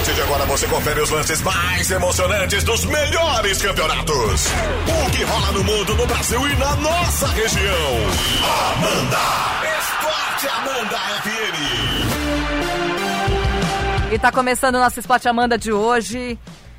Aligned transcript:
partir 0.00 0.14
de 0.14 0.22
agora 0.22 0.46
você 0.46 0.66
confere 0.66 0.98
os 1.02 1.10
lances 1.10 1.42
mais 1.42 1.90
emocionantes 1.90 2.64
dos 2.64 2.86
melhores 2.86 3.60
campeonatos. 3.60 4.46
O 5.06 5.10
que 5.10 5.22
rola 5.24 5.52
no 5.52 5.62
mundo, 5.62 5.94
no 5.94 6.06
Brasil 6.06 6.40
e 6.48 6.56
na 6.56 6.74
nossa 6.76 7.28
região. 7.28 7.98
Amanda! 8.72 9.18
Esporte 9.78 10.48
Amanda 10.48 10.96
FM. 11.22 11.58
E 14.14 14.18
tá 14.18 14.32
começando 14.32 14.76
o 14.76 14.78
nosso 14.78 14.98
Esporte 14.98 15.28
Amanda 15.28 15.58
de 15.58 15.70
hoje. 15.70 16.38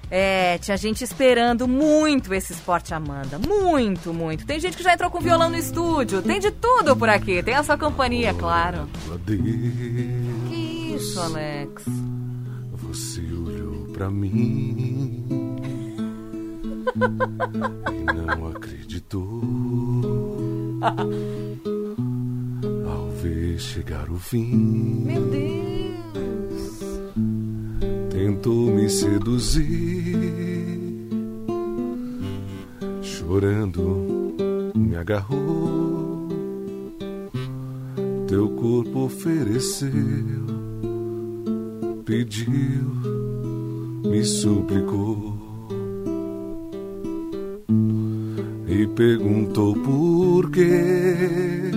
É, 0.10 0.58
tinha 0.58 0.76
gente 0.76 1.04
esperando 1.04 1.68
muito 1.68 2.34
esse 2.34 2.54
Esporte 2.54 2.92
Amanda. 2.92 3.38
Muito, 3.38 4.12
muito. 4.12 4.48
Tem 4.48 4.60
gente 4.60 4.76
que 4.76 4.84
já 4.84 4.96
entrou 4.96 5.12
com 5.12 5.20
violão 5.20 5.52
no 5.52 5.58
estúdio. 5.58 6.24
Tem 6.24 6.40
de 6.40 6.50
tudo 6.50 6.96
por 6.96 7.08
aqui. 7.08 7.44
Tem 7.44 7.54
a 7.54 7.62
sua 7.62 7.78
companhia, 7.78 8.34
claro. 8.34 8.90
Que 10.50 10.96
isso, 10.96 11.22
Alex? 11.22 11.84
Você 12.92 13.22
olhou 13.22 13.86
pra 13.94 14.10
mim 14.12 15.24
e 17.90 18.14
não 18.14 18.48
acreditou. 18.50 19.42
Ao 22.86 23.10
ver 23.12 23.58
chegar 23.60 24.12
o 24.12 24.18
fim, 24.18 25.06
Meu 25.06 25.26
Deus. 25.26 26.82
tentou 28.10 28.76
me 28.76 28.90
seduzir. 28.90 30.18
Chorando, 33.02 34.36
me 34.76 34.98
agarrou. 34.98 36.28
Teu 38.28 38.50
corpo 38.50 39.06
ofereceu, 39.06 39.90
pediu, 42.12 42.84
me 44.04 44.22
suplicou. 44.26 45.34
E 48.68 48.86
perguntou 48.88 49.74
por 49.76 50.52
quê. 50.52 51.72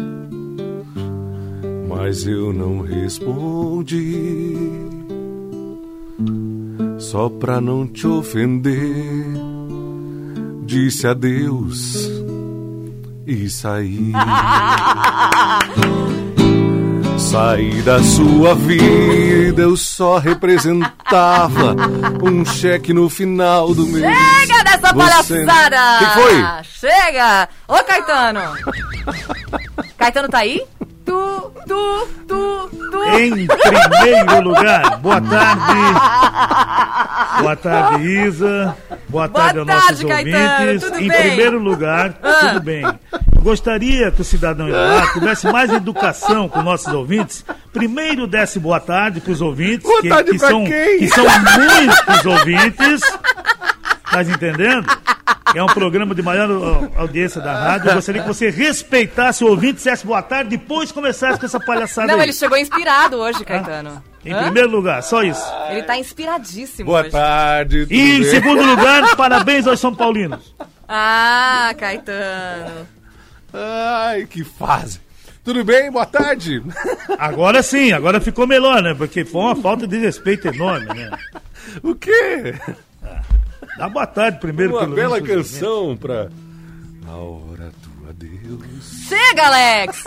Mas 1.88 2.26
eu 2.26 2.52
não 2.52 2.80
respondi 2.80 4.16
só 6.98 7.28
pra 7.28 7.60
não 7.60 7.86
te 7.86 8.04
ofender. 8.08 9.04
Disse 10.66 11.06
adeus 11.06 12.10
e 13.24 13.48
saí. 13.48 14.10
Saí 17.34 17.82
da 17.82 18.00
sua 18.00 18.54
vida, 18.54 19.62
eu 19.62 19.76
só 19.76 20.18
representava 20.18 21.74
um 22.22 22.44
cheque 22.44 22.92
no 22.94 23.08
final 23.10 23.74
do 23.74 23.84
mês. 23.88 24.04
Chega 24.46 24.62
dessa 24.62 24.92
Você- 24.94 25.44
palhaçada! 25.44 25.98
Que 25.98 26.10
foi? 26.14 26.44
Chega! 26.62 27.48
Ô, 27.66 27.74
Caetano! 27.82 28.40
Caetano 29.98 30.28
tá 30.28 30.38
aí? 30.38 30.62
Tu, 31.04 31.52
tu, 31.66 32.08
tu, 32.28 32.70
tu. 32.92 33.02
Em 33.18 33.46
primeiro 33.48 34.40
lugar, 34.40 34.96
boa 34.98 35.20
tarde. 35.20 35.74
Boa 37.42 37.56
tarde, 37.56 38.04
Isa. 38.28 38.76
Boa 39.08 39.28
tarde 39.28 39.58
aos 39.58 39.66
tarde, 39.66 39.86
nossos 39.90 40.04
Caetano, 40.04 40.60
ouvintes. 40.68 40.82
tudo 40.88 40.98
em 41.00 41.08
bem? 41.08 41.20
primeiro 41.28 41.58
lugar, 41.58 42.14
Ah. 42.22 42.32
tudo 42.46 42.60
bem. 42.60 42.84
Gostaria 43.44 44.10
que 44.10 44.22
o 44.22 44.24
cidadão 44.24 44.68
lá 44.70 45.12
tivesse 45.12 45.46
mais 45.52 45.70
educação 45.70 46.48
com 46.48 46.62
nossos 46.62 46.90
ouvintes. 46.94 47.44
Primeiro 47.74 48.26
desse 48.26 48.58
boa 48.58 48.80
tarde 48.80 49.20
para 49.20 49.32
os 49.32 49.42
ouvintes, 49.42 49.82
Boa 49.82 50.00
que, 50.00 50.08
tarde 50.08 50.30
que 50.30 50.38
pra 50.38 50.48
são, 50.48 50.64
quem? 50.64 50.98
que 50.98 51.08
são 51.08 51.24
muitos 51.24 52.24
ouvintes. 52.24 53.00
Tá 54.10 54.22
entendendo? 54.22 54.86
É 55.54 55.62
um 55.62 55.66
programa 55.66 56.14
de 56.14 56.22
maior 56.22 56.48
audiência 56.96 57.38
da 57.38 57.52
rádio. 57.52 57.90
Eu 57.90 57.94
gostaria 57.96 58.22
que 58.22 58.28
você 58.28 58.48
respeitasse 58.48 59.44
o 59.44 59.48
ouvinte, 59.48 59.74
dissesse 59.74 60.06
boa 60.06 60.22
tarde, 60.22 60.56
depois 60.56 60.90
começasse 60.90 61.38
com 61.38 61.44
essa 61.44 61.60
palhaçada 61.60 62.08
Não, 62.08 62.14
aí. 62.14 62.22
ele 62.22 62.32
chegou 62.32 62.56
inspirado 62.56 63.18
hoje, 63.18 63.44
Caetano. 63.44 64.02
Em 64.24 64.32
Hã? 64.32 64.44
primeiro 64.44 64.70
lugar, 64.70 65.02
só 65.02 65.22
isso. 65.22 65.44
Ele 65.68 65.82
tá 65.82 65.98
inspiradíssimo 65.98 66.86
Boa 66.86 67.02
hoje. 67.02 67.10
tarde, 67.10 67.80
tudo 67.82 67.92
E 67.92 68.16
em 68.16 68.20
bem? 68.22 68.30
segundo 68.30 68.62
lugar, 68.64 69.14
parabéns 69.16 69.66
aos 69.66 69.78
São 69.78 69.94
Paulinos. 69.94 70.54
Ah, 70.88 71.74
Caetano. 71.78 72.88
Ai, 73.54 74.26
que 74.26 74.42
fase. 74.42 75.00
Tudo 75.44 75.62
bem? 75.62 75.90
Boa 75.92 76.06
tarde. 76.06 76.62
Agora 77.18 77.62
sim, 77.62 77.92
agora 77.92 78.20
ficou 78.20 78.46
melhor, 78.46 78.82
né? 78.82 78.94
Porque 78.94 79.24
foi 79.24 79.40
uma 79.42 79.54
falta 79.54 79.86
de 79.86 79.96
respeito 79.98 80.48
enorme, 80.48 80.86
né? 80.86 81.10
O 81.82 81.94
quê? 81.94 82.54
Dá 83.78 83.88
boa 83.88 84.06
tarde 84.06 84.38
primeiro, 84.38 84.72
Uma 84.72 84.80
pelo 84.80 84.94
bela 84.94 85.20
canção 85.20 85.96
pra. 85.96 86.28
A 87.06 87.16
hora 87.16 87.72
do 87.82 88.08
adeus. 88.10 88.93
Chega, 89.16 89.46
Alex! 89.46 90.04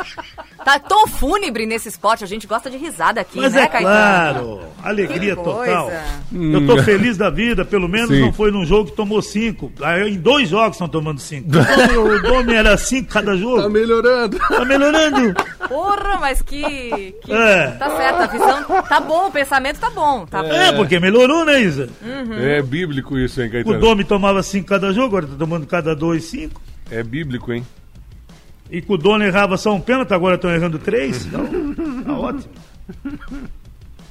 Tá 0.66 0.80
tão 0.80 1.08
fúnebre 1.08 1.66
nesse 1.66 1.88
esporte, 1.88 2.24
a 2.24 2.28
gente 2.28 2.46
gosta 2.46 2.70
de 2.70 2.76
risada 2.78 3.22
aqui, 3.22 3.38
Mas 3.40 3.54
né, 3.54 3.62
é 3.64 3.68
Caetano? 3.68 3.88
claro, 3.94 4.60
alegria 4.84 5.36
Que 5.36 5.44
total. 5.44 5.86
coisa. 5.86 6.04
Eu 6.34 6.68
tô 6.68 6.84
feliz 6.84 7.16
da 7.16 7.30
vida, 7.30 7.64
pelo 7.64 7.88
menos 7.88 8.10
Sim. 8.10 8.22
não 8.22 8.34
foi 8.34 8.52
num 8.52 8.66
jogo 8.66 8.90
que 8.90 8.96
tomou 8.98 9.22
cinco. 9.22 9.72
Aí, 9.82 10.14
Em 10.14 10.18
dois 10.18 10.50
jogos 10.50 10.74
estão 10.76 10.90
tomando 10.90 11.20
cinco. 11.22 11.48
Então, 11.88 12.04
o 12.04 12.22
nome 12.22 12.54
era 12.54 12.76
cinco 12.78 13.10
cada 13.14 13.32
Tá 13.32 13.38
jogo. 13.38 13.70
melhorando. 13.70 14.38
Tá 14.40 14.66
melhorando. 14.66 15.34
Porra, 15.68 16.18
mas 16.20 16.42
que. 16.42 17.14
que- 17.24 17.32
É. 17.32 17.68
Tá 17.72 17.90
certo, 17.96 18.22
a 18.24 18.28
visão. 18.28 18.64
Tá 18.84 19.00
bom, 19.00 19.28
o 19.28 19.32
pensamento 19.32 19.80
tá 19.80 19.90
bom. 19.90 20.26
Tá 20.26 20.44
É, 20.46 20.72
porque 20.74 21.00
melhorou, 21.00 21.46
né, 21.46 21.62
Isa? 21.62 21.90
É 22.42 22.62
bíblico 22.62 23.18
isso, 23.18 23.42
hein, 23.42 23.48
O 23.48 23.52
Caetano? 23.52 23.80
Domi 23.80 24.04
tomava 24.04 24.42
cinco 24.44 24.68
cada 24.68 24.92
jogo, 24.92 25.08
agora 25.08 25.28
tá 25.28 25.36
tomando 25.38 25.66
cada 25.66 25.96
dois, 25.96 26.26
cinco. 26.26 26.62
É 26.90 27.04
bíblico, 27.04 27.52
hein? 27.54 27.66
E 28.70 28.82
que 28.82 28.92
o 28.92 28.98
dono 28.98 29.24
errava 29.24 29.56
só 29.58 29.74
um 29.74 29.80
pênalti, 29.82 30.14
agora 30.14 30.36
estão 30.36 30.50
errando 30.52 30.78
três. 30.80 31.26
Então, 31.26 31.46
tá 32.04 32.14
ótimo. 32.14 32.54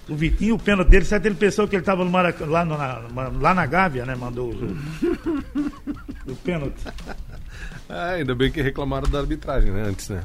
O 0.09 0.15
Vitinho, 0.15 0.55
o 0.55 0.59
pênalti 0.59 0.89
dele, 0.89 1.05
certo? 1.05 1.27
Ele 1.27 1.35
pensou 1.35 1.67
que 1.67 1.75
ele 1.75 1.83
estava 1.83 2.05
no 2.05 2.11
Maraca- 2.11 2.47
lá, 2.47 2.65
no- 2.65 2.79
na, 2.79 3.03
lá 3.41 3.53
na 3.55 3.67
Gávea, 3.67 4.07
né? 4.07 4.15
Mandou. 4.15 4.55
O 6.27 6.35
pênalti. 6.45 6.81
Ah, 7.89 8.11
ainda 8.13 8.35
bem 8.35 8.51
que 8.51 8.63
reclamaram 8.63 9.09
da 9.11 9.19
arbitragem, 9.21 9.71
né? 9.73 9.83
Antes, 9.89 10.09
né? 10.09 10.23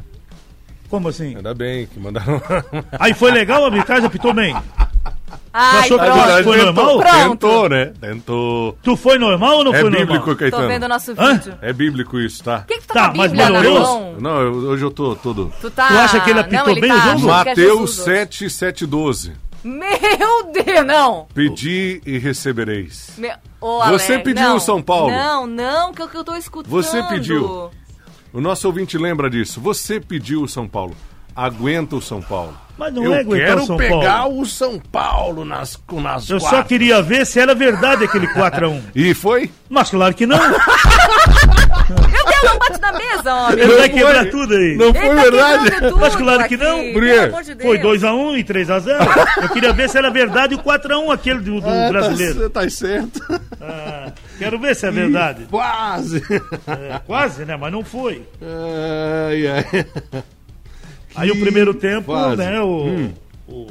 Como 0.89 1.07
assim? 1.07 1.35
Ainda 1.35 1.53
bem 1.53 1.87
que 1.87 1.99
mandaram. 1.99 2.41
Aí 2.99 3.13
foi 3.13 3.31
legal, 3.31 3.63
a 3.63 3.67
arbitragem 3.67 4.05
apitou 4.05 4.33
bem. 4.33 4.53
Ai, 5.53 5.79
achou 5.79 5.99
que 5.99 6.05
pronto. 6.05 6.43
foi 6.43 6.57
normal? 6.63 6.99
Pronto. 6.99 7.29
Tentou, 7.29 7.69
né? 7.69 7.85
Tentou. 7.99 8.77
Tu 8.81 8.95
foi 8.95 9.17
normal 9.19 9.57
ou 9.57 9.63
não 9.65 9.73
É 9.75 9.81
foi 9.81 9.89
bíblico, 9.89 10.13
normal? 10.13 10.35
Caetano. 10.35 10.63
Tô 10.63 10.67
vendo 10.69 10.83
o 10.83 10.87
nosso 10.87 11.11
Hã? 11.17 11.33
vídeo. 11.33 11.53
É 11.61 11.73
bíblico 11.73 12.19
isso, 12.19 12.43
tá? 12.43 12.59
Por 12.59 12.67
que, 12.67 12.73
que 12.79 12.87
tu 12.87 12.93
tá, 12.93 13.01
Tá, 13.01 13.05
com 13.09 13.13
a 13.15 13.17
mas 13.17 13.31
melhorou? 13.33 13.79
mão? 13.81 14.15
Não, 14.19 14.41
eu- 14.41 14.53
hoje 14.69 14.83
eu 14.85 14.91
tô 14.91 15.15
todo. 15.15 15.51
Tu, 15.59 15.69
tá... 15.71 15.87
Tu 15.87 15.93
acha 15.97 16.19
que 16.21 16.29
ele 16.29 16.39
apitou 16.39 16.65
não, 16.65 16.71
ele 16.71 16.81
bem 16.81 16.89
tá 16.89 16.95
o 17.15 17.17
jogo? 17.19 17.31
é 17.33 17.35
Mateus 17.35 17.57
Jesus 17.57 17.99
hoje. 17.99 18.03
7, 18.03 18.49
7, 18.49 18.85
12. 18.85 19.33
Meu 19.63 20.51
Deus, 20.51 20.85
não. 20.87 21.27
Pedi 21.33 22.01
e 22.05 22.17
recebereis. 22.17 23.11
Meu... 23.17 23.33
Ô, 23.59 23.77
Você 23.89 24.13
Alex, 24.13 24.23
pediu 24.23 24.43
não. 24.49 24.55
o 24.55 24.59
São 24.59 24.81
Paulo? 24.81 25.11
Não, 25.11 25.45
não, 25.45 25.93
que 25.93 26.01
eu, 26.01 26.07
que 26.07 26.17
eu 26.17 26.23
tô 26.23 26.33
escutando. 26.35 26.71
Você 26.71 27.03
pediu. 27.03 27.69
O 28.33 28.41
nosso 28.41 28.65
ouvinte 28.67 28.97
lembra 28.97 29.29
disso. 29.29 29.59
Você 29.61 29.99
pediu 29.99 30.41
o 30.41 30.47
São 30.47 30.67
Paulo. 30.67 30.95
Aguenta 31.35 31.95
o 31.95 32.01
São 32.01 32.21
Paulo. 32.21 32.57
Mas 32.81 32.93
não 32.95 33.03
eu 33.05 33.13
é 33.13 33.19
aguentar 33.19 33.47
quero 33.49 33.61
o 33.61 33.65
São 33.67 33.77
pegar 33.77 34.17
Paulo. 34.21 34.41
o 34.41 34.45
São 34.47 34.79
Paulo 34.79 35.45
nas, 35.45 35.79
nas 36.01 36.27
Eu 36.31 36.39
só 36.39 36.49
quartas. 36.49 36.67
queria 36.67 36.99
ver 36.99 37.27
se 37.27 37.39
era 37.39 37.53
verdade 37.53 38.03
aquele 38.05 38.25
4x1. 38.29 38.81
E 38.95 39.13
foi? 39.13 39.51
Mas 39.69 39.91
claro 39.91 40.15
que 40.15 40.25
não. 40.25 40.39
Meu 40.39 42.25
Deus, 42.25 42.43
não 42.43 42.57
bate 42.59 42.81
na 42.81 42.91
mesa, 42.93 43.33
homem. 43.35 43.59
Ele 43.63 43.73
vai 43.77 43.87
Não 43.87 43.95
quebrar 43.95 44.21
foi. 44.21 44.29
tudo 44.31 44.53
aí. 44.55 44.75
Não 44.77 44.93
foi 44.95 45.07
tá 45.15 45.21
verdade? 45.21 45.71
Mas 45.99 46.15
claro 46.15 46.37
que 46.39 46.43
aqui, 46.45 46.57
não. 46.57 46.77
pelo 46.79 46.93
Por 46.93 47.03
quê? 47.03 47.11
amor 47.19 47.43
de. 47.43 47.55
Foi 47.61 47.77
2x1 47.79 48.39
e 48.39 48.43
3x0. 48.43 49.43
Eu 49.43 49.49
queria 49.49 49.73
ver 49.73 49.87
se 49.89 49.97
era 49.99 50.09
verdade 50.09 50.55
o 50.55 50.59
4x1 50.59 51.13
aquele 51.13 51.39
do, 51.39 51.61
do 51.61 51.69
Ah, 51.69 51.87
brasileiro. 51.89 52.49
Tá, 52.49 52.61
tá 52.61 52.69
certo. 52.71 53.21
Ah, 53.61 54.11
quero 54.39 54.57
ver 54.57 54.75
se 54.75 54.87
é 54.87 54.91
verdade. 54.91 55.45
Quase. 55.51 56.23
É, 56.67 56.99
quase, 57.05 57.45
né? 57.45 57.55
Mas 57.57 57.71
não 57.71 57.83
foi. 57.83 58.23
Ai, 58.41 59.47
ai. 59.47 59.85
Aí 61.15 61.29
o 61.31 61.39
primeiro 61.39 61.73
tempo, 61.73 62.05
Quase. 62.07 62.37
né? 62.37 62.59
O, 62.61 62.85
Hum. 62.85 63.11
o, 63.47 63.67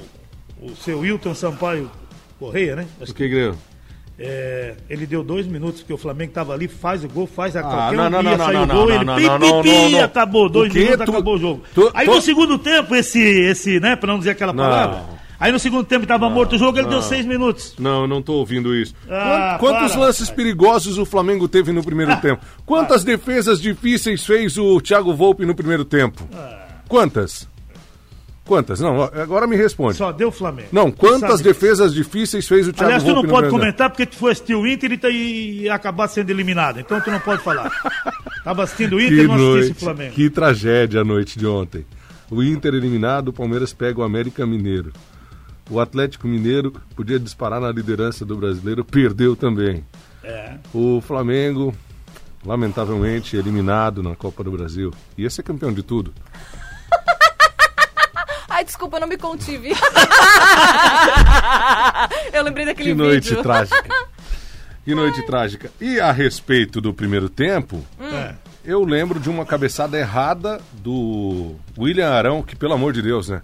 o 0.63 0.77
seu 0.77 1.01
Wilton 1.01 1.35
Sampaio 1.35 1.91
Correia, 2.39 2.77
né? 2.77 2.87
Acho 3.01 3.13
O 3.13 3.15
que 3.15 3.29
greu? 3.29 3.55
É, 4.23 4.75
ele 4.91 5.07
deu 5.07 5.23
dois 5.25 5.47
minutos, 5.47 5.81
porque 5.81 5.95
o 5.95 5.97
Flamengo 5.97 6.31
tava 6.33 6.53
ali, 6.53 6.69
faz 6.69 7.03
o 7.03 7.09
gol, 7.09 7.27
faz 7.27 7.57
a 7.57 7.61
Ah, 7.61 7.63
qualquer 7.63 7.97
não, 7.97 8.07
um 8.07 8.11
não, 8.11 8.21
dia, 8.21 8.31
não, 8.33 8.37
não, 8.39 8.45
sai 8.45 8.55
não, 8.55 8.63
o 8.63 8.67
gol, 8.67 8.77
não, 8.89 8.95
ele 8.95 9.05
não, 9.05 9.17
pi, 9.17 9.23
não, 9.25 9.39
pi, 9.41 9.47
não, 9.49 9.63
pi, 9.63 9.69
não, 9.73 9.91
não. 9.93 10.05
acabou, 10.05 10.49
dois 10.51 10.73
minutos, 10.75 11.05
Tu- 11.07 11.11
acabou 11.13 11.35
o 11.37 11.39
jogo. 11.39 11.63
tu- 11.75 11.91
Aí 11.95 12.07
tu- 12.07 12.15
no 12.15 12.21
segundo 12.21 12.59
tempo, 12.59 12.95
esse, 12.95 13.19
esse, 13.19 13.81
né, 13.81 13.97
pra 13.97 14.13
não 14.13 14.19
dizer 14.19 14.33
aquela 14.33 14.53
Não. 14.53 14.63
palavra, 14.63 15.05
aí 15.39 15.51
no 15.51 15.59
segundo 15.59 15.85
tempo 15.85 16.07
tava 16.07 16.29
morto 16.29 16.57
o 16.57 16.59
jogo, 16.59 16.77
ele 16.79 16.89
deu 16.89 17.01
seis 17.01 17.25
minutos. 17.25 17.75
Não, 17.79 18.03
eu 18.03 18.07
não 18.07 18.21
tô 18.21 18.35
ouvindo 18.35 18.75
isso. 18.75 18.95
Ah, 19.09 19.57
Quant- 19.59 19.73
Quantos 19.79 19.93
para, 19.93 20.01
lances 20.03 20.31
perigosos 20.31 20.99
o 20.99 21.07
Flamengo 21.07 21.49
teve 21.49 21.73
no 21.73 21.83
primeiro 21.83 22.15
tempo? 22.21 22.45
Quantas 22.67 23.03
defesas 23.03 23.59
difíceis 23.59 24.23
fez 24.27 24.59
o 24.59 24.79
Thiago 24.83 25.15
Volpe 25.15 25.47
no 25.47 25.55
primeiro 25.55 25.83
tempo? 25.87 26.29
Ah. 26.35 26.67
Quantas? 26.91 27.49
Quantas? 28.45 28.81
Não, 28.81 29.01
agora 29.05 29.47
me 29.47 29.55
responde. 29.55 29.97
Só 29.97 30.11
deu 30.11 30.27
o 30.27 30.33
Flamengo. 30.33 30.69
Não, 30.73 30.91
quantas 30.91 31.41
defesas 31.41 31.95
difíceis 31.95 32.49
fez 32.49 32.67
o 32.67 32.73
Thiago 32.73 32.87
Aliás, 32.95 33.05
tu 33.05 33.15
não 33.15 33.25
pode 33.25 33.49
comentar 33.49 33.89
porque 33.89 34.05
tu 34.05 34.17
foi 34.17 34.33
assistir 34.33 34.57
o 34.57 34.67
Inter 34.67 34.91
e, 34.91 34.99
tá- 34.99 35.09
e 35.09 35.69
acabar 35.69 36.09
sendo 36.09 36.31
eliminado. 36.31 36.81
Então 36.81 37.01
tu 37.01 37.13
não 37.13 37.21
pode 37.21 37.43
falar. 37.45 37.71
Tava 38.43 38.65
assistindo 38.65 38.97
o 38.97 39.01
Inter 39.01 39.19
Que 39.19 39.23
e 39.23 39.27
não 39.29 39.35
assistisse 39.35 39.45
o 39.45 39.69
noite, 39.69 39.85
Flamengo. 39.85 40.15
que 40.17 40.29
tragédia 40.31 41.01
a 41.03 41.05
noite 41.05 41.39
de 41.39 41.47
ontem. 41.47 41.87
O 42.29 42.43
Inter 42.43 42.75
eliminado, 42.75 43.29
o 43.29 43.33
Palmeiras 43.33 43.73
pega 43.73 44.01
o 44.01 44.03
América 44.03 44.45
Mineiro. 44.45 44.93
O 45.71 45.79
Atlético 45.79 46.27
Mineiro 46.27 46.73
podia 46.97 47.21
disparar 47.21 47.61
na 47.61 47.71
liderança 47.71 48.25
do 48.25 48.37
brasileiro, 48.37 48.85
perdeu 48.85 49.37
também. 49.37 49.85
É. 50.25 50.55
O 50.75 51.01
Flamengo, 51.01 51.73
lamentavelmente, 52.45 53.37
eliminado 53.37 54.03
na 54.03 54.17
Copa 54.17 54.43
do 54.43 54.51
Brasil. 54.51 54.93
Ia 55.17 55.31
ser 55.31 55.45
campeão 55.45 55.73
de 55.73 55.85
tudo. 55.85 56.13
Ai, 58.71 58.73
desculpa, 58.73 58.97
eu 58.97 59.01
não 59.01 59.09
me 59.09 59.17
contive. 59.17 59.73
eu 62.33 62.43
lembrei 62.45 62.65
daquele 62.65 62.91
Que 62.91 62.95
noite 62.95 63.29
vídeo. 63.31 63.43
trágica. 63.43 64.07
Que 64.85 64.95
noite 64.95 65.27
trágica. 65.27 65.73
E 65.81 65.99
a 65.99 66.13
respeito 66.13 66.81
do 66.81 66.95
primeiro 66.95 67.29
tempo, 67.29 67.85
É. 68.01 68.35
eu 68.65 68.85
lembro 68.85 69.19
de 69.19 69.29
uma 69.29 69.45
cabeçada 69.45 69.99
errada 69.99 70.61
do 70.75 71.57
William 71.77 72.11
Arão, 72.11 72.43
que 72.45 72.55
pelo 72.55 72.75
amor 72.75 72.93
de 72.93 73.03
Deus, 73.03 73.29
né? 73.29 73.43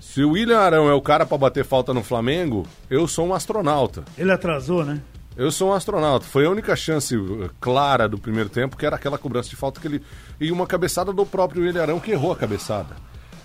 Se 0.00 0.22
o 0.24 0.30
William 0.32 0.58
Arão 0.58 0.88
é 0.88 0.94
o 0.94 1.00
cara 1.00 1.24
pra 1.24 1.38
bater 1.38 1.64
falta 1.64 1.94
no 1.94 2.02
Flamengo, 2.02 2.66
eu 2.90 3.06
sou 3.06 3.26
um 3.28 3.34
astronauta. 3.34 4.04
Ele 4.18 4.32
atrasou, 4.32 4.84
né? 4.84 5.00
Eu 5.36 5.50
sou 5.50 5.70
um 5.70 5.72
astronauta. 5.72 6.26
Foi 6.26 6.44
a 6.46 6.50
única 6.50 6.74
chance 6.76 7.16
uh, 7.16 7.50
clara 7.60 8.08
do 8.08 8.18
primeiro 8.18 8.48
tempo, 8.48 8.76
que 8.76 8.86
era 8.86 8.94
aquela 8.96 9.18
cobrança 9.18 9.48
de 9.48 9.56
falta 9.56 9.80
que 9.80 9.86
ele. 9.88 10.02
E 10.40 10.50
uma 10.52 10.66
cabeçada 10.66 11.12
do 11.12 11.24
próprio 11.26 11.62
William 11.62 11.82
Arão 11.82 11.98
que 12.00 12.10
errou 12.12 12.30
a 12.32 12.36
cabeçada. 12.36 12.94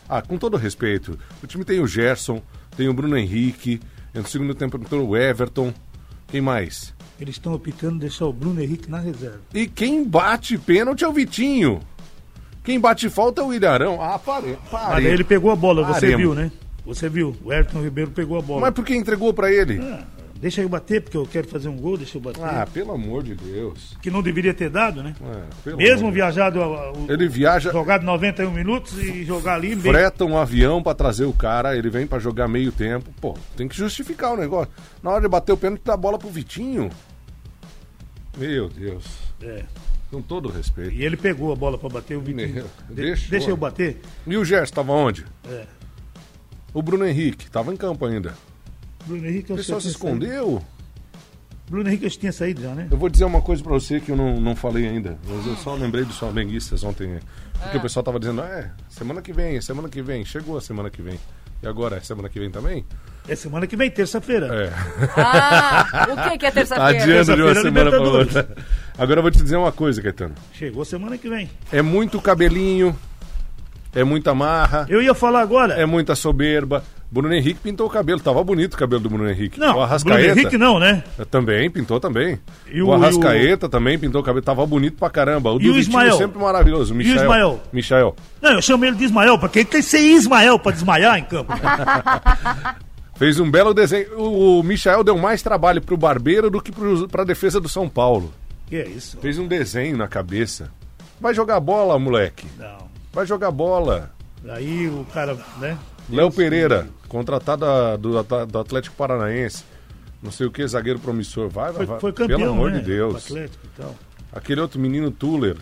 Ah, 0.09 0.21
com 0.23 0.38
todo 0.39 0.57
respeito, 0.57 1.17
o 1.44 1.45
time 1.47 1.63
tem 1.63 1.79
o 1.79 1.85
Gerson, 1.88 2.41
tem 2.75 2.89
o 2.89 2.94
Bruno 2.94 3.15
Henrique, 3.15 3.79
no 4.13 4.25
segundo 4.27 4.56
tempo 4.56 4.79
tem 4.79 5.00
o 5.00 5.15
Everton. 5.15 5.71
Quem 6.27 6.41
mais? 6.41 6.94
Eles 7.21 7.35
estão 7.35 7.53
optando 7.53 8.00
deixar 8.00 8.25
o 8.25 8.33
Bruno 8.33 8.59
Henrique 8.61 8.89
na 8.89 9.00
reserva. 9.00 9.41
E 9.53 9.67
quem 9.67 10.03
bate 10.03 10.57
pênalti 10.57 11.03
é 11.03 11.07
o 11.07 11.13
Vitinho. 11.13 11.79
Quem 12.63 12.79
bate 12.79 13.09
falta 13.09 13.41
é 13.41 13.44
o 13.45 13.53
Ilharão. 13.53 14.01
Ah, 14.01 14.17
pare, 14.17 14.57
Mas 14.61 14.69
pare. 14.71 15.06
aí 15.07 15.13
ele 15.13 15.23
pegou 15.23 15.51
a 15.51 15.56
bola, 15.56 15.83
você 15.85 16.01
Paremos. 16.01 16.17
viu, 16.21 16.33
né? 16.35 16.51
Você 16.85 17.07
viu. 17.09 17.35
O 17.44 17.51
Everton 17.53 17.81
Ribeiro 17.83 18.11
pegou 18.11 18.38
a 18.38 18.41
bola. 18.41 18.61
Mas 18.61 18.73
por 18.73 18.83
que 18.85 18.95
entregou 18.95 19.33
pra 19.33 19.51
ele? 19.51 19.79
Ah, 19.79 20.03
deixa 20.39 20.62
eu 20.62 20.69
bater, 20.69 21.01
porque 21.01 21.18
eu 21.18 21.25
quero 21.25 21.47
fazer 21.47 21.68
um 21.69 21.77
gol, 21.77 21.97
deixa 21.97 22.18
eu 22.18 22.21
bater. 22.21 22.44
Ah, 22.44 22.65
pelo 22.71 22.91
amor 22.94 23.24
de 23.24 23.36
Deus. 23.36 23.95
Que 24.01 24.09
não 24.09 24.21
deveria 24.21 24.53
ter 24.53 24.69
dado, 24.69 25.03
né? 25.03 25.13
É, 25.65 25.75
Mesmo 25.75 26.07
amor 26.07 26.13
viajado, 26.13 26.59
o- 26.59 27.12
Ele 27.12 27.27
viaja, 27.27 27.71
jogado 27.71 28.03
91 28.03 28.51
minutos 28.51 28.97
e 28.97 29.24
jogar 29.25 29.56
ali 29.56 29.75
meio. 29.75 29.81
freta 29.94 30.24
um 30.25 30.38
avião 30.38 30.81
pra 30.81 30.95
trazer 30.95 31.25
o 31.25 31.33
cara, 31.33 31.75
ele 31.77 31.89
vem 31.89 32.07
pra 32.07 32.19
jogar 32.19 32.47
meio 32.47 32.71
tempo. 32.71 33.09
Pô, 33.21 33.38
tem 33.57 33.68
que 33.68 33.75
justificar 33.75 34.33
o 34.33 34.38
negócio. 34.38 34.71
Na 35.03 35.12
hora 35.12 35.21
de 35.21 35.27
bater 35.27 35.51
o 35.51 35.57
pênalti, 35.57 35.81
dá 35.83 35.94
a 35.94 35.97
bola 35.97 36.18
pro 36.18 36.30
Vitinho. 36.30 36.89
Meu 38.38 38.69
Deus. 38.69 39.06
É. 39.44 39.63
Com 40.09 40.21
todo 40.21 40.50
respeito. 40.50 40.92
E 40.92 41.03
ele 41.03 41.18
pegou 41.18 41.51
a 41.51 41.56
bola 41.56 41.77
pra 41.77 41.89
bater 41.89 42.18
o 42.18 42.21
Vitinho. 42.21 42.53
Meu, 42.53 42.65
deixa 42.89 43.50
eu 43.50 43.57
bater. 43.57 44.01
E 44.25 44.38
o 44.38 44.44
Gerson 44.45 44.74
tava 44.75 44.92
onde? 44.94 45.25
É. 45.47 45.65
O 46.74 46.81
Bruno 46.81 47.06
Henrique, 47.06 47.50
tava 47.50 47.74
em 47.74 47.77
campo 47.77 48.06
ainda. 48.06 48.33
Bruno 49.05 49.25
Henrique, 49.27 49.51
O 49.53 49.55
pessoal 49.55 49.79
se 49.81 49.87
tinha 49.89 49.99
saído. 49.99 50.25
escondeu. 50.25 50.61
Bruno 51.69 51.87
Henrique, 51.87 52.05
eu 52.05 52.09
tinha 52.09 52.31
saído 52.31 52.61
já, 52.63 52.73
né? 52.73 52.87
Eu 52.89 52.97
vou 52.97 53.09
dizer 53.09 53.25
uma 53.25 53.41
coisa 53.41 53.61
pra 53.63 53.73
você 53.73 53.99
que 53.99 54.11
eu 54.11 54.15
não, 54.15 54.39
não 54.41 54.55
falei 54.55 54.87
ainda, 54.87 55.17
mas 55.27 55.45
eu 55.45 55.55
só 55.55 55.75
lembrei 55.75 56.03
dos 56.03 56.17
flamenguistas 56.17 56.83
ontem. 56.83 57.19
Porque 57.61 57.77
o 57.77 57.81
pessoal 57.81 58.03
tava 58.03 58.19
dizendo, 58.19 58.41
é, 58.41 58.71
semana 58.89 59.21
que 59.21 59.31
vem, 59.31 59.61
semana 59.61 59.87
que 59.89 60.01
vem, 60.01 60.25
chegou 60.25 60.57
a 60.57 60.61
semana 60.61 60.89
que 60.89 61.01
vem. 61.01 61.19
E 61.61 61.67
agora, 61.67 61.97
é 61.97 61.99
semana 61.99 62.27
que 62.29 62.39
vem 62.39 62.49
também? 62.49 62.85
É 63.27 63.35
semana 63.35 63.67
que 63.67 63.75
vem, 63.75 63.91
terça-feira. 63.91 64.47
É. 64.47 64.73
Ah, 65.15 66.07
o 66.09 66.29
que, 66.31 66.37
que 66.39 66.45
é 66.45 66.51
terça-feira? 66.51 66.89
Adiando 67.03 67.35
de 67.35 67.41
uma 67.41 67.53
Terça-feira, 67.53 67.61
semana 67.61 67.89
pra 67.91 67.99
outra. 68.01 68.57
Agora 68.97 69.19
eu 69.19 69.21
vou 69.21 69.29
te 69.31 69.43
dizer 69.43 69.57
uma 69.57 69.71
coisa, 69.71 70.01
Caetano. 70.01 70.33
Chegou 70.53 70.83
semana 70.85 71.17
que 71.17 71.29
vem. 71.29 71.49
É 71.71 71.81
muito 71.81 72.19
cabelinho, 72.21 72.95
é 73.93 74.03
muita 74.03 74.33
marra, 74.33 74.85
Eu 74.89 75.01
ia 75.03 75.13
falar 75.13 75.41
agora. 75.41 75.73
é 75.73 75.85
muita 75.85 76.15
soberba. 76.15 76.83
Bruno 77.11 77.33
Henrique 77.33 77.59
pintou 77.59 77.88
o 77.88 77.89
cabelo, 77.89 78.19
tava 78.19 78.44
bonito 78.44 78.75
o 78.75 78.77
cabelo 78.77 79.01
do 79.01 79.09
Bruno 79.09 79.27
Henrique. 79.29 79.59
Não, 79.59 79.69
o 79.69 79.71
Bruno 79.71 79.85
Arrascaeta 79.85 80.39
Henrique 80.39 80.57
não, 80.59 80.77
né? 80.79 81.03
também 81.31 81.67
pintou 81.71 82.00
também. 82.00 82.39
E 82.71 82.81
o, 82.83 82.88
o- 82.88 82.94
Arrascaeta 82.94 83.67
também 83.67 83.97
pintou 83.97 84.21
o 84.21 84.23
cabelo, 84.23 84.44
tava 84.45 84.63
bonito 84.65 84.95
pra 84.97 85.09
caramba. 85.09 85.51
O 85.51 85.56
E 85.59 85.63
do 85.63 85.71
o 85.71 85.73
Vitinho 85.73 85.79
Ismael? 86.00 86.13
sempre 86.17 86.39
maravilhoso. 86.39 86.94
O 86.94 86.97
Michael. 86.97 87.15
Ismael? 87.21 87.59
Michael. 87.73 88.15
Não, 88.39 88.51
eu 88.51 88.61
chamo 88.61 88.85
ele 88.85 88.95
de 88.95 89.06
Ismael, 89.06 89.39
porque 89.39 89.59
ele 89.59 89.65
tem 89.69 89.81
que 89.81 89.88
ser 89.88 90.00
Ismael 90.01 90.59
pra 90.59 90.71
desmaiar 90.71 91.17
em 91.17 91.23
campo. 91.23 91.51
né? 91.51 91.59
Fez 93.17 93.39
um 93.39 93.50
belo 93.50 93.73
desenho. 93.73 94.07
O, 94.17 94.59
o 94.59 94.63
Michael 94.63 95.03
deu 95.03 95.17
mais 95.17 95.41
trabalho 95.41 95.81
pro 95.81 95.97
Barbeiro 95.97 96.50
do 96.50 96.61
que 96.61 96.71
pro, 96.71 97.07
pra 97.07 97.23
defesa 97.23 97.59
do 97.59 97.67
São 97.67 97.89
Paulo. 97.89 98.31
que 98.67 98.75
é 98.77 98.88
isso? 98.88 99.17
Fez 99.19 99.38
um 99.39 99.47
desenho 99.47 99.97
na 99.97 100.07
cabeça. 100.07 100.71
Vai 101.19 101.33
jogar 101.33 101.59
bola, 101.59 101.97
moleque. 102.00 102.45
Não. 102.57 102.88
Vai 103.11 103.25
jogar 103.25 103.51
bola. 103.51 104.11
Aí 104.47 104.88
o 104.88 105.06
cara, 105.13 105.35
né? 105.59 105.77
Léo 106.09 106.31
Pereira, 106.31 106.88
contratado 107.09 107.65
a- 107.65 107.97
do, 107.97 108.23
do 108.45 108.59
Atlético 108.59 108.95
Paranaense. 108.95 109.63
Não 110.23 110.31
sei 110.31 110.47
o 110.47 110.51
que, 110.51 110.65
zagueiro 110.67 111.00
promissor. 111.00 111.50
Vai, 111.50 111.73
Foi, 111.73 111.85
vai. 111.85 112.00
foi 112.00 112.13
campeão, 112.13 112.39
Pelo 112.39 112.51
amor 112.51 112.71
né? 112.71 112.79
de 112.79 112.85
Deus. 112.85 113.25
Atlético 113.25 113.65
e 113.65 113.81
tal. 113.81 113.95
Aquele 114.31 114.61
outro 114.61 114.79
menino 114.79 115.09
Tuller. 115.11 115.57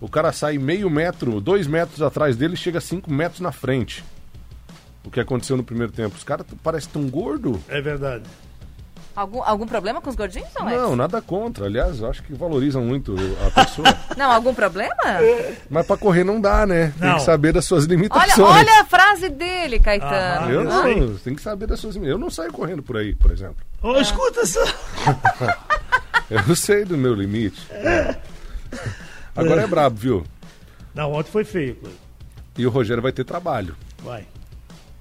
O 0.00 0.08
cara 0.08 0.32
sai 0.32 0.58
meio 0.58 0.90
metro, 0.90 1.40
dois 1.40 1.66
metros 1.66 2.02
atrás 2.02 2.36
dele 2.36 2.54
e 2.54 2.56
chega 2.56 2.80
cinco 2.80 3.10
metros 3.12 3.40
na 3.40 3.50
frente. 3.52 4.04
O 5.04 5.10
que 5.10 5.20
aconteceu 5.20 5.56
no 5.56 5.62
primeiro 5.64 5.92
tempo. 5.92 6.16
Os 6.16 6.24
caras 6.24 6.46
parecem 6.62 6.90
tão 6.92 7.08
gordo. 7.08 7.60
É 7.68 7.80
verdade. 7.80 8.24
Algum, 9.16 9.42
algum 9.44 9.66
problema 9.66 10.00
com 10.00 10.10
os 10.10 10.16
gordinhos, 10.16 10.48
Alex? 10.56 10.76
Não, 10.76 10.96
nada 10.96 11.22
contra. 11.22 11.66
Aliás, 11.66 12.00
eu 12.00 12.10
acho 12.10 12.22
que 12.24 12.32
valorizam 12.34 12.82
muito 12.84 13.14
a 13.46 13.50
pessoa. 13.64 13.86
Não, 14.16 14.30
algum 14.30 14.52
problema? 14.52 14.94
Mas 15.70 15.86
pra 15.86 15.96
correr 15.96 16.24
não 16.24 16.40
dá, 16.40 16.66
né? 16.66 16.92
Tem 16.98 17.08
Não. 17.08 17.16
que 17.16 17.22
saber 17.22 17.52
das 17.52 17.64
suas 17.64 17.84
Olha, 17.84 17.90
limitações. 17.94 18.38
olha 18.38 18.80
a 18.80 18.84
frase 18.84 19.28
dele, 19.28 19.78
Caetano. 19.78 20.46
Ah, 20.46 20.50
Eu 20.50 20.64
não, 20.64 20.82
sei. 20.82 21.16
tem 21.24 21.34
que 21.36 21.42
saber 21.42 21.66
das 21.68 21.78
suas 21.78 21.94
limitações. 21.94 22.20
Eu 22.20 22.24
não 22.24 22.30
saio 22.30 22.52
correndo 22.52 22.82
por 22.82 22.96
aí, 22.96 23.14
por 23.14 23.30
exemplo. 23.30 23.56
Ô, 23.82 23.96
escuta 23.98 24.44
só. 24.46 24.60
Eu 26.30 26.56
sei 26.56 26.84
do 26.84 26.96
meu 26.96 27.14
limite. 27.14 27.68
Agora 29.36 29.62
é 29.62 29.66
brabo, 29.66 29.96
viu? 29.96 30.24
Não, 30.94 31.12
ontem 31.12 31.30
foi 31.30 31.44
feio. 31.44 31.76
E 32.56 32.66
o 32.66 32.70
Rogério 32.70 33.02
vai 33.02 33.12
ter 33.12 33.24
trabalho. 33.24 33.76
Vai. 34.02 34.26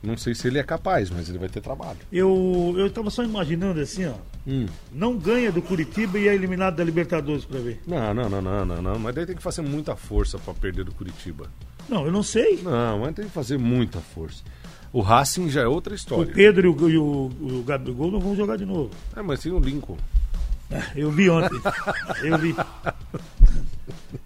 Não 0.03 0.17
sei 0.17 0.35
se 0.35 0.47
ele 0.47 0.59
é 0.59 0.63
capaz, 0.63 1.09
mas 1.09 1.29
ele 1.29 1.37
vai 1.37 1.47
ter 1.47 1.61
trabalho. 1.61 1.97
Eu, 2.11 2.75
eu 2.77 2.89
tava 2.89 3.09
só 3.09 3.23
imaginando 3.23 3.79
assim, 3.79 4.05
ó. 4.05 4.15
Hum. 4.45 4.65
Não 4.91 5.17
ganha 5.17 5.49
do 5.49 5.61
Curitiba 5.61 6.19
e 6.19 6.27
é 6.27 6.35
eliminado 6.35 6.75
da 6.75 6.83
Libertadores 6.83 7.45
pra 7.45 7.59
ver. 7.61 7.81
Não, 7.87 8.13
não, 8.13 8.29
não, 8.29 8.41
não, 8.41 8.65
não, 8.65 8.81
não. 8.81 8.99
Mas 8.99 9.15
daí 9.15 9.25
tem 9.25 9.35
que 9.35 9.41
fazer 9.41 9.61
muita 9.61 9.95
força 9.95 10.37
pra 10.37 10.53
perder 10.53 10.83
do 10.83 10.93
Curitiba. 10.93 11.49
Não, 11.87 12.05
eu 12.05 12.11
não 12.11 12.21
sei. 12.21 12.59
Não, 12.61 12.99
mas 12.99 13.15
tem 13.15 13.25
que 13.25 13.31
fazer 13.31 13.57
muita 13.57 13.99
força. 13.99 14.43
O 14.91 14.99
Racing 14.99 15.49
já 15.49 15.61
é 15.61 15.67
outra 15.67 15.93
O 15.93 15.95
história. 15.95 16.33
Pedro 16.33 16.67
e 16.67 16.69
o, 16.69 16.89
e 16.89 16.97
o, 16.97 17.59
o 17.59 17.63
Gabigol 17.65 18.11
não 18.11 18.19
vão 18.19 18.35
jogar 18.35 18.57
de 18.57 18.65
novo. 18.65 18.91
É, 19.15 19.21
mas 19.21 19.39
tem 19.39 19.51
o 19.53 19.59
Lincoln. 19.59 19.97
Eu 20.95 21.09
vi 21.11 21.29
ontem. 21.29 21.59
Eu 22.23 22.37
vi. 22.37 22.55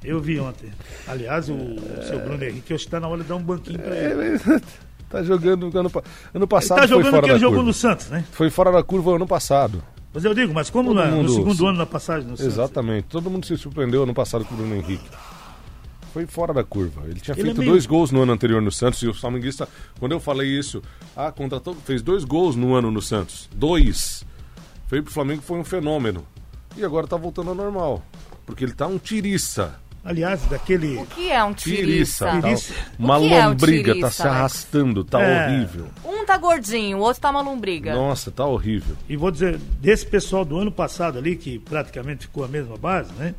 Eu 0.03 0.19
vi 0.19 0.39
ontem. 0.39 0.71
Aliás, 1.07 1.49
o, 1.49 1.53
o 1.53 2.03
seu 2.07 2.19
Bruno 2.19 2.43
Henrique, 2.43 2.71
eu 2.71 2.75
acho 2.75 2.85
que 2.85 2.91
tá 2.91 2.99
na 2.99 3.07
hora 3.07 3.21
de 3.21 3.27
dar 3.29 3.35
um 3.35 3.43
banquinho 3.43 3.79
pra 3.79 3.95
ele. 3.95 4.39
Tá 5.09 5.23
jogando 5.23 5.65
ano, 5.77 5.91
ano 5.91 5.91
Ele 6.33 6.47
passado 6.47 6.77
tá 6.81 6.87
foi 6.87 6.97
jogando 7.03 7.15
que 7.21 7.27
da 7.27 7.33
ele 7.33 7.39
jogou 7.39 7.63
no 7.63 7.73
Santos, 7.73 8.07
né? 8.09 8.23
Foi 8.31 8.49
fora 8.49 8.71
da 8.71 8.83
curva 8.83 9.15
ano 9.15 9.27
passado. 9.27 9.83
Mas 10.13 10.25
eu 10.25 10.33
digo, 10.33 10.53
mas 10.53 10.69
como 10.69 10.93
na- 10.93 11.05
no 11.07 11.17
mundo- 11.17 11.33
segundo 11.33 11.55
sim. 11.57 11.67
ano 11.67 11.77
na 11.77 11.85
passagem 11.85 12.27
no 12.29 12.35
Santos? 12.37 12.53
Exatamente. 12.53 13.05
Todo 13.09 13.29
mundo 13.29 13.45
se 13.45 13.55
surpreendeu 13.57 14.03
ano 14.03 14.13
passado 14.13 14.43
com 14.45 14.53
o 14.53 14.57
Bruno 14.57 14.75
Henrique. 14.75 15.07
Foi 16.13 16.25
fora 16.25 16.53
da 16.53 16.63
curva. 16.63 17.01
Ele 17.05 17.19
tinha 17.19 17.35
Ele 17.35 17.43
feito 17.43 17.57
é 17.57 17.59
meio- 17.59 17.71
dois 17.73 17.85
gols 17.85 18.09
no 18.11 18.23
ano 18.23 18.31
anterior 18.31 18.61
no 18.61 18.71
Santos 18.71 19.01
e 19.03 19.07
o 19.07 19.13
Flamenguista, 19.13 19.67
quando 19.99 20.13
eu 20.13 20.19
falei 20.19 20.47
isso, 20.49 20.81
ah, 21.15 21.31
contratou, 21.31 21.75
fez 21.85 22.01
dois 22.01 22.23
gols 22.23 22.55
no 22.55 22.73
ano 22.73 22.89
no 22.89 23.01
Santos. 23.01 23.47
Dois. 23.53 24.25
Veio 24.89 25.03
pro 25.03 25.13
Flamengo 25.13 25.41
foi 25.43 25.59
um 25.59 25.63
fenômeno. 25.63 26.25
E 26.75 26.83
agora 26.83 27.05
tá 27.05 27.17
voltando 27.17 27.49
ao 27.49 27.55
normal. 27.55 28.01
Porque 28.45 28.63
ele 28.63 28.73
tá 28.73 28.87
um 28.87 28.97
tiriça. 28.97 29.75
Aliás, 30.09 30.41
daquele. 30.45 30.95
O 30.97 31.05
que 31.05 31.29
é 31.29 31.43
um 31.43 31.53
Tiriça. 31.53 32.29
tiriça? 32.31 32.41
Tiriça. 32.41 32.73
uma 32.97 33.17
O 33.17 33.21
que 33.27 33.33
é 33.33 33.45
lombriga, 33.45 33.87
tá 33.89 33.93
tiriça, 33.95 34.09
se 34.23 34.27
arrastando, 34.27 35.03
tá 35.03 35.21
É. 35.21 35.47
horrível. 35.47 35.87
Um 36.05 36.25
tá 36.25 36.37
gordinho, 36.37 36.97
o 36.97 37.01
outro 37.01 37.21
tá 37.21 37.29
uma 37.29 37.41
lombriga. 37.41 37.93
Nossa, 37.93 38.31
tá 38.31 38.45
horrível. 38.45 38.95
E 39.09 39.17
vou 39.17 39.29
dizer, 39.29 39.57
desse 39.81 40.05
pessoal 40.05 40.45
do 40.45 40.57
ano 40.57 40.71
passado 40.71 41.17
ali, 41.17 41.35
que 41.35 41.59
praticamente 41.59 42.21
ficou 42.27 42.45
a 42.45 42.47
mesma 42.47 42.77
base, 42.77 43.11
né? 43.19 43.35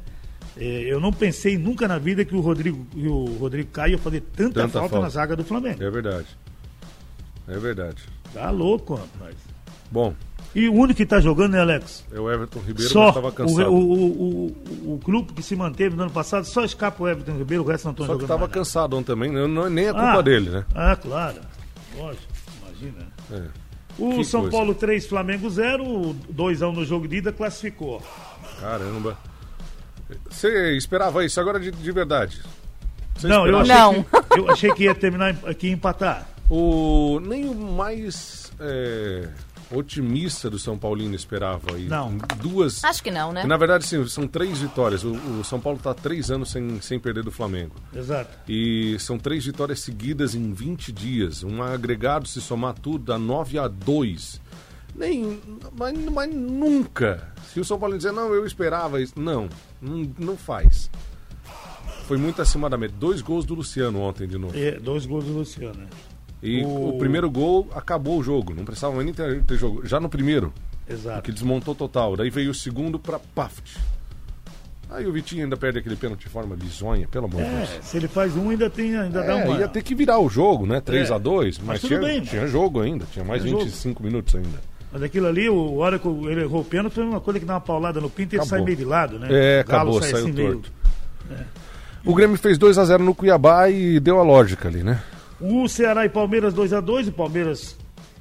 Eh, 0.58 0.84
eu 0.88 1.00
não 1.00 1.10
pensei 1.12 1.56
nunca 1.56 1.88
na 1.88 1.98
vida 1.98 2.22
que 2.24 2.34
o 2.36 2.40
Rodrigo, 2.40 2.86
o 2.94 3.36
Rodrigo 3.40 3.70
Caio 3.70 3.92
ia 3.92 3.98
fazer 3.98 4.20
tanta, 4.20 4.60
Tanta 4.60 4.68
falta, 4.78 4.88
falta. 4.90 5.00
na 5.04 5.08
zaga 5.08 5.34
do 5.36 5.44
Flamengo. 5.44 5.82
É 5.82 5.88
verdade. 5.90 6.26
É 7.48 7.56
verdade. 7.58 8.02
Tá 8.34 8.50
louco, 8.50 8.94
rapaz. 8.94 9.34
Bom, 9.90 10.12
E 10.58 10.68
o 10.68 10.74
único 10.74 10.96
que 10.96 11.06
tá 11.06 11.20
jogando 11.20 11.56
é 11.56 11.60
Alex. 11.60 12.04
é 12.12 12.18
o 12.18 12.30
Everton 12.30 12.60
Ribeiro, 12.60 12.90
Só 12.90 13.06
mas 13.06 13.14
tava 13.14 13.28
o, 13.28 13.32
cansado. 13.32 13.70
o, 13.72 13.76
o, 13.76 14.46
o, 14.46 14.94
o 14.94 15.00
grupo 15.04 15.32
que 15.34 15.42
se 15.42 15.54
manteve 15.54 15.94
no 15.94 16.02
ano 16.02 16.10
passado, 16.12 16.44
só 16.46 16.64
escapa 16.64 17.02
o 17.02 17.08
Everton 17.08 17.36
Ribeiro, 17.36 17.62
o 17.62 17.66
resto 17.66 17.84
não 17.84 17.92
estão 17.92 18.06
Só 18.06 18.12
jogando 18.12 18.22
que 18.26 18.28
tava 18.28 18.40
mais 18.40 18.50
nada. 18.50 18.60
cansado 18.60 18.96
ontem 18.96 19.06
também, 19.06 19.30
né? 19.30 19.46
não, 19.46 19.70
nem 19.70 19.88
a 19.88 19.92
culpa 19.94 20.18
Ah. 20.18 20.22
dele, 20.22 20.50
né? 20.50 20.64
Ah, 20.74 20.96
claro. 20.96 21.36
Lógico, 21.96 22.24
imagina. 22.66 23.06
né? 23.30 23.42
É. 23.54 23.68
O 24.02 24.10
Que 24.16 24.24
São 24.24 24.42
coisa. 24.42 24.56
Paulo 24.56 24.74
3, 24.74 25.06
Flamengo 25.06 25.50
0, 25.50 25.84
2x1 26.32 26.72
no 26.72 26.84
jogo 26.84 27.08
de 27.08 27.16
ida, 27.16 27.32
classificou. 27.32 28.00
Caramba. 28.60 29.16
Você 30.30 30.76
esperava 30.76 31.24
isso 31.24 31.40
agora 31.40 31.58
de, 31.60 31.70
de 31.70 31.92
verdade? 31.92 32.40
Você 33.16 33.26
Não, 33.28 33.46
eu 33.46 33.58
achei, 33.58 33.74
Não. 33.74 34.02
Que, 34.02 34.38
eu 34.38 34.50
achei 34.50 34.72
que 34.72 34.84
ia 34.84 34.94
terminar, 34.94 35.34
que 35.54 35.66
ia 35.66 35.72
empatar. 35.72 36.28
O, 36.48 37.20
nem 37.24 37.46
o 37.48 37.54
mais 37.54 38.50
é, 38.60 39.28
otimista 39.70 40.48
do 40.48 40.58
São 40.58 40.78
Paulino 40.78 41.14
esperava. 41.14 41.74
aí. 41.74 41.86
Não. 41.86 42.16
Duas. 42.40 42.82
Acho 42.84 43.02
que 43.02 43.10
não, 43.10 43.32
né? 43.32 43.44
Na 43.44 43.56
verdade, 43.56 43.86
sim, 43.86 44.06
são 44.06 44.26
três 44.26 44.58
vitórias. 44.58 45.04
O, 45.04 45.12
o 45.12 45.44
São 45.44 45.60
Paulo 45.60 45.78
está 45.78 45.94
três 45.94 46.30
anos 46.30 46.50
sem, 46.50 46.80
sem 46.80 46.98
perder 46.98 47.22
do 47.24 47.30
Flamengo. 47.30 47.74
Exato. 47.94 48.30
E 48.48 48.96
são 48.98 49.18
três 49.18 49.44
vitórias 49.44 49.80
seguidas 49.80 50.34
em 50.34 50.52
20 50.52 50.92
dias. 50.92 51.42
Um 51.42 51.62
agregado, 51.62 52.26
se 52.26 52.40
somar 52.40 52.74
tudo, 52.74 53.04
dá 53.04 53.18
9 53.18 53.58
a 53.58 53.68
2. 53.68 54.40
Nem, 54.94 55.40
mas, 55.78 55.96
mas 56.12 56.34
nunca. 56.34 57.32
Se 57.52 57.60
o 57.60 57.64
São 57.64 57.78
Paulo 57.78 57.96
dizer, 57.96 58.12
não, 58.12 58.32
eu 58.34 58.44
esperava 58.46 59.00
isso. 59.00 59.14
Não, 59.18 59.48
não, 59.80 60.10
não 60.18 60.36
faz. 60.36 60.90
Foi 62.06 62.16
muito 62.16 62.40
acima 62.40 62.70
da 62.70 62.76
média. 62.78 62.96
Dois 62.98 63.20
gols 63.20 63.44
do 63.44 63.54
Luciano 63.54 64.00
ontem 64.00 64.26
de 64.26 64.38
novo. 64.38 64.56
E 64.56 64.72
dois 64.78 65.04
gols 65.04 65.24
do 65.24 65.32
Luciano. 65.34 65.86
Né? 66.42 66.48
E 66.48 66.64
O- 66.64 66.90
o, 66.90 66.98
primeiro 66.98 67.30
gol 67.30 67.68
acabou 67.74 68.18
o 68.18 68.22
jogo. 68.22 68.54
Não 68.54 68.64
precisava 68.64 69.02
nem 69.02 69.12
ter, 69.12 69.42
ter 69.42 69.56
jogo. 69.56 69.86
Já 69.86 69.98
no 70.00 70.08
primeiro, 70.08 70.52
Exato. 70.88 71.22
que 71.22 71.32
desmontou 71.32 71.74
total. 71.74 72.16
Daí 72.16 72.30
veio 72.30 72.50
o 72.50 72.54
segundo 72.54 72.98
para 72.98 73.18
Paft. 73.18 73.76
Aí 74.90 75.06
o 75.06 75.12
Vitinho 75.12 75.44
ainda 75.44 75.54
perde 75.56 75.78
aquele 75.80 75.96
pênalti 75.96 76.20
de 76.22 76.28
forma 76.30 76.56
bizonha, 76.56 77.06
pelo 77.08 77.26
amor 77.26 77.42
de 77.42 77.50
Deus. 77.50 77.70
É, 77.78 77.82
se 77.82 77.96
ele 77.98 78.08
faz 78.08 78.34
um, 78.34 78.48
ainda, 78.48 78.70
tem, 78.70 78.96
ainda 78.96 79.22
dá 79.22 79.38
É, 79.38 79.44
uma. 79.44 79.58
ia 79.58 79.68
ter 79.68 79.82
que 79.82 79.94
virar 79.94 80.18
o 80.18 80.30
jogo, 80.30 80.64
né? 80.64 80.80
3 80.80 81.10
É, 81.10 81.14
a 81.14 81.18
2 81.18 81.58
mas, 81.58 81.66
mas 81.66 81.80
tinha, 81.82 81.98
bem, 82.00 82.22
tinha 82.22 82.46
jogo 82.46 82.80
ainda, 82.80 83.04
tinha 83.12 83.22
mais 83.24 83.42
jogo. 83.44 83.64
25 83.64 84.02
minutos 84.02 84.34
ainda. 84.34 84.58
Mas 84.90 85.02
aquilo 85.02 85.26
ali, 85.26 85.46
o 85.50 85.82
a 85.82 85.86
hora 85.86 85.98
que 85.98 86.08
ele 86.08 86.40
errou 86.40 86.62
o 86.62 86.64
pênalti, 86.64 86.94
foi 86.94 87.04
uma 87.04 87.20
coisa 87.20 87.38
que 87.38 87.44
dá 87.44 87.52
uma 87.54 87.60
paulada 87.60 88.00
no 88.00 88.08
pinto 88.08 88.34
e 88.34 88.38
ele 88.38 88.46
sai 88.46 88.62
meio 88.62 88.76
de 88.78 88.84
lado, 88.86 89.18
né? 89.18 89.28
É, 89.30 89.60
acabou, 89.60 90.00
sai 90.00 90.12
saiu 90.12 90.24
assim 90.24 90.32
meio- 90.32 90.52
torto. 90.54 90.72
O 92.06 92.14
Grêmio 92.14 92.38
fez 92.38 92.56
2 92.56 92.78
a 92.78 92.84
0 92.86 93.04
no 93.04 93.14
Cuiabá 93.14 93.68
e 93.68 94.00
deu 94.00 94.18
a 94.18 94.22
lógica 94.22 94.68
ali, 94.68 94.82
né? 94.82 95.02
O 95.40 95.68
Ceará 95.68 96.04
e 96.04 96.08
Palmeiras 96.08 96.52
2x2. 96.52 97.08
O 97.08 97.12
Palmeiras, 97.12 97.76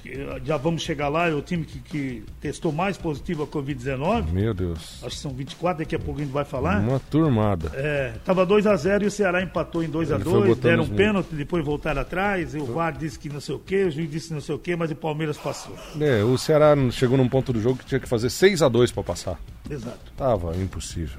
eh, 0.06 0.40
já 0.44 0.56
vamos 0.56 0.82
chegar 0.82 1.08
lá, 1.08 1.28
é 1.28 1.34
o 1.34 1.42
time 1.42 1.64
que, 1.64 1.80
que 1.80 2.24
testou 2.40 2.70
mais 2.70 2.96
positivo 2.96 3.42
a 3.42 3.46
Covid-19. 3.46 4.30
Meu 4.30 4.54
Deus. 4.54 5.02
Acho 5.02 5.16
que 5.16 5.22
são 5.22 5.32
24, 5.32 5.84
daqui 5.84 5.96
a 5.96 5.98
pouco 5.98 6.20
a 6.20 6.24
gente 6.24 6.32
vai 6.32 6.44
falar. 6.44 6.80
Uma 6.80 7.00
turmada. 7.00 7.72
É, 7.74 8.14
tava 8.24 8.46
2x0 8.46 9.02
e 9.02 9.06
o 9.06 9.10
Ceará 9.10 9.42
empatou 9.42 9.82
em 9.82 9.86
Ele 9.86 9.92
foi 9.92 10.06
2x2, 10.06 10.46
botando 10.46 10.60
deram 10.60 10.82
os 10.84 10.90
um 10.90 10.94
pênalti, 10.94 11.34
depois 11.34 11.64
voltaram 11.64 12.02
atrás. 12.02 12.54
E 12.54 12.58
o 12.58 12.66
VAR 12.66 12.96
disse 12.96 13.18
que 13.18 13.28
não 13.28 13.40
sei 13.40 13.56
o 13.56 13.58
quê, 13.58 13.84
o 13.84 13.90
juiz 13.90 14.08
disse 14.08 14.32
não 14.32 14.40
sei 14.40 14.54
o 14.54 14.58
quê, 14.58 14.76
mas 14.76 14.90
o 14.92 14.94
Palmeiras 14.94 15.36
passou. 15.36 15.74
É, 16.00 16.22
o 16.22 16.38
Ceará 16.38 16.76
chegou 16.92 17.18
num 17.18 17.28
ponto 17.28 17.52
do 17.52 17.60
jogo 17.60 17.78
que 17.78 17.86
tinha 17.86 17.98
que 18.00 18.08
fazer 18.08 18.30
6 18.30 18.62
a 18.62 18.68
2 18.68 18.92
para 18.92 19.02
passar. 19.02 19.40
Exato. 19.68 20.12
Tava 20.16 20.56
impossível. 20.56 21.18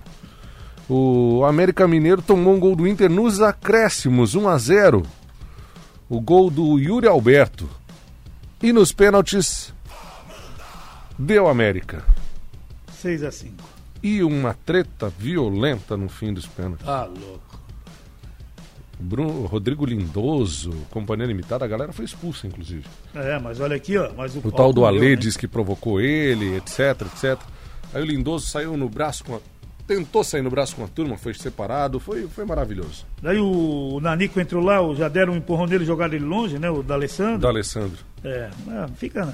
O 0.88 1.44
América 1.46 1.88
Mineiro 1.88 2.22
tomou 2.22 2.56
um 2.56 2.60
gol 2.60 2.75
do 2.75 2.88
Inter 2.88 3.12
nos 3.12 3.41
acréscimos, 3.41 4.34
1 4.34 4.48
a 4.48 4.58
0. 4.58 5.03
O 6.09 6.19
gol 6.19 6.49
do 6.49 6.77
Yuri 6.79 7.07
Alberto. 7.07 7.69
E 8.61 8.73
nos 8.73 8.91
pênaltis 8.91 9.73
deu 11.17 11.47
América. 11.47 12.03
6x5. 13.01 13.51
E 14.01 14.23
uma 14.23 14.53
treta 14.53 15.09
violenta 15.09 15.95
no 15.95 16.09
fim 16.09 16.33
dos 16.33 16.47
pênaltis. 16.47 16.87
Ah, 16.87 17.05
louco. 17.05 17.59
Bruno, 18.99 19.45
Rodrigo 19.45 19.85
Lindoso, 19.85 20.71
companhia 20.89 21.25
limitada, 21.25 21.63
a 21.63 21.67
galera 21.67 21.93
foi 21.93 22.03
expulsa, 22.03 22.47
inclusive. 22.47 22.83
É, 23.15 23.39
mas 23.39 23.59
olha 23.61 23.75
aqui, 23.77 23.97
ó. 23.97 24.11
Mas 24.13 24.35
o, 24.35 24.39
O 24.45 24.51
tal 24.51 24.73
do 24.73 24.85
Ale 24.85 25.11
né? 25.11 25.15
diz 25.15 25.37
que 25.37 25.47
provocou 25.47 26.01
ele, 26.01 26.57
etc, 26.57 27.01
etc. 27.13 27.39
Aí 27.93 28.01
o 28.01 28.05
Lindoso 28.05 28.47
saiu 28.47 28.75
no 28.75 28.89
braço 28.89 29.23
com 29.23 29.35
a... 29.35 29.39
Tentou 29.89 30.24
sair 30.24 30.43
no 30.43 30.51
braço 30.51 30.75
com 30.75 30.84
a 30.84 30.88
turma, 30.88 31.17
foi 31.17 31.34
separado, 31.34 32.00
foi, 32.00 32.27
foi 32.27 32.46
maravilhoso. 32.46 33.08
Daí 33.24 33.39
o, 33.39 33.96
o 33.96 34.00
Nanico 34.00 34.39
entrou 34.39 34.63
lá, 34.63 34.79
o- 34.79 34.96
já 34.96 35.08
deram 35.10 35.34
um 35.34 35.38
empurrão 35.38 35.65
nele, 35.65 35.84
jogaram 35.84 36.13
ele 36.13 36.24
longe, 36.24 36.60
né? 36.60 36.69
O 36.69 36.84
da 36.84 36.93
Alessandro. 36.93 37.39
Da 37.39 37.48
Alessandro. 37.50 37.98
É, 38.24 38.51
ah, 38.69 38.88
fica. 38.96 39.25
né? 39.25 39.34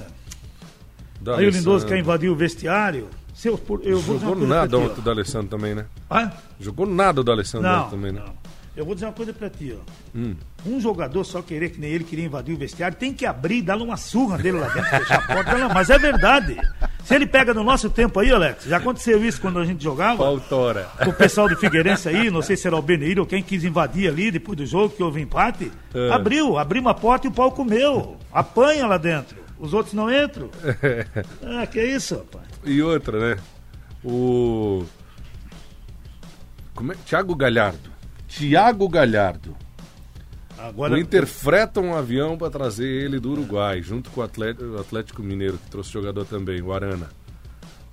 Da 1.20 1.36
Aí 1.36 1.46
o 1.46 1.50
Lindoso 1.50 1.86
quer 1.86 1.98
invadir 1.98 2.30
o 2.30 2.34
vestiário. 2.34 3.06
Se 3.34 3.48
eu, 3.48 3.56
vou 3.58 3.78
Jogou 4.18 4.34
nada 4.46 4.78
ti, 4.78 4.82
ontem 4.82 5.02
do 5.02 5.10
Alessandro 5.10 5.48
também, 5.48 5.74
né? 5.74 5.84
Ah? 6.08 6.32
Jogou 6.58 6.86
nada 6.86 7.22
do 7.22 7.30
Alessandro 7.30 7.68
Não, 7.68 7.80
ontem 7.82 7.90
também, 7.90 8.12
né? 8.12 8.22
não. 8.24 8.32
Eu 8.76 8.84
vou 8.84 8.94
dizer 8.94 9.06
uma 9.06 9.12
coisa 9.12 9.32
pra 9.32 9.48
ti, 9.48 9.74
ó. 9.74 9.80
Hum. 10.14 10.36
Um 10.66 10.78
jogador 10.78 11.24
só 11.24 11.40
querer 11.40 11.70
que 11.70 11.80
nem 11.80 11.90
ele 11.90 12.04
queria 12.04 12.26
invadir 12.26 12.54
o 12.54 12.58
vestiário, 12.58 12.96
tem 12.96 13.12
que 13.12 13.24
abrir 13.24 13.58
e 13.58 13.62
dar 13.62 13.78
uma 13.78 13.96
surra 13.96 14.36
dele 14.36 14.58
lá 14.58 14.68
dentro, 14.68 14.90
fechar 14.90 15.18
a 15.18 15.34
porta. 15.34 15.56
Não, 15.56 15.68
mas 15.70 15.88
é 15.88 15.98
verdade. 15.98 16.58
Se 17.02 17.14
ele 17.14 17.26
pega 17.26 17.54
no 17.54 17.64
nosso 17.64 17.88
tempo 17.88 18.20
aí, 18.20 18.30
Alex, 18.30 18.64
já 18.64 18.76
aconteceu 18.76 19.24
isso 19.24 19.40
quando 19.40 19.58
a 19.58 19.64
gente 19.64 19.82
jogava. 19.82 20.26
Autora. 20.26 20.90
O 21.06 21.12
pessoal 21.12 21.48
do 21.48 21.56
Figueirense 21.56 22.06
aí, 22.08 22.30
não 22.30 22.42
sei 22.42 22.56
se 22.56 22.66
era 22.66 22.76
o 22.76 22.82
Beneiro 22.82 23.22
ou 23.22 23.26
quem 23.26 23.42
quis 23.42 23.64
invadir 23.64 24.10
ali 24.10 24.30
depois 24.30 24.58
do 24.58 24.66
jogo, 24.66 24.94
que 24.94 25.02
houve 25.02 25.22
empate. 25.22 25.72
É. 25.94 26.10
Abriu, 26.10 26.58
abriu 26.58 26.82
uma 26.82 26.94
porta 26.94 27.26
e 27.26 27.30
o 27.30 27.32
pau 27.32 27.50
comeu. 27.52 28.18
Apanha 28.30 28.86
lá 28.86 28.98
dentro. 28.98 29.38
Os 29.58 29.72
outros 29.72 29.94
não 29.94 30.12
entram. 30.12 30.50
Ah, 31.42 31.64
que 31.70 31.82
isso, 31.82 32.16
rapaz. 32.16 32.44
E 32.62 32.82
outra, 32.82 33.36
né? 33.36 33.42
O. 34.04 34.84
Como 36.74 36.92
é? 36.92 36.96
Thiago 37.06 37.34
Galhardo. 37.34 37.95
Thiago 38.38 38.88
Galhardo. 38.88 39.56
Agora, 40.58 40.94
O 40.94 40.98
Inter 40.98 41.26
freta 41.26 41.80
um 41.80 41.94
avião 41.94 42.36
para 42.36 42.50
trazer 42.50 42.86
ele 42.86 43.20
do 43.20 43.30
Uruguai, 43.32 43.82
junto 43.82 44.10
com 44.10 44.20
o 44.20 44.24
Atlético, 44.24 45.22
Mineiro, 45.22 45.58
que 45.58 45.70
trouxe 45.70 45.92
jogador 45.92 46.24
também, 46.24 46.60
o 46.62 46.72
Arana. 46.72 47.08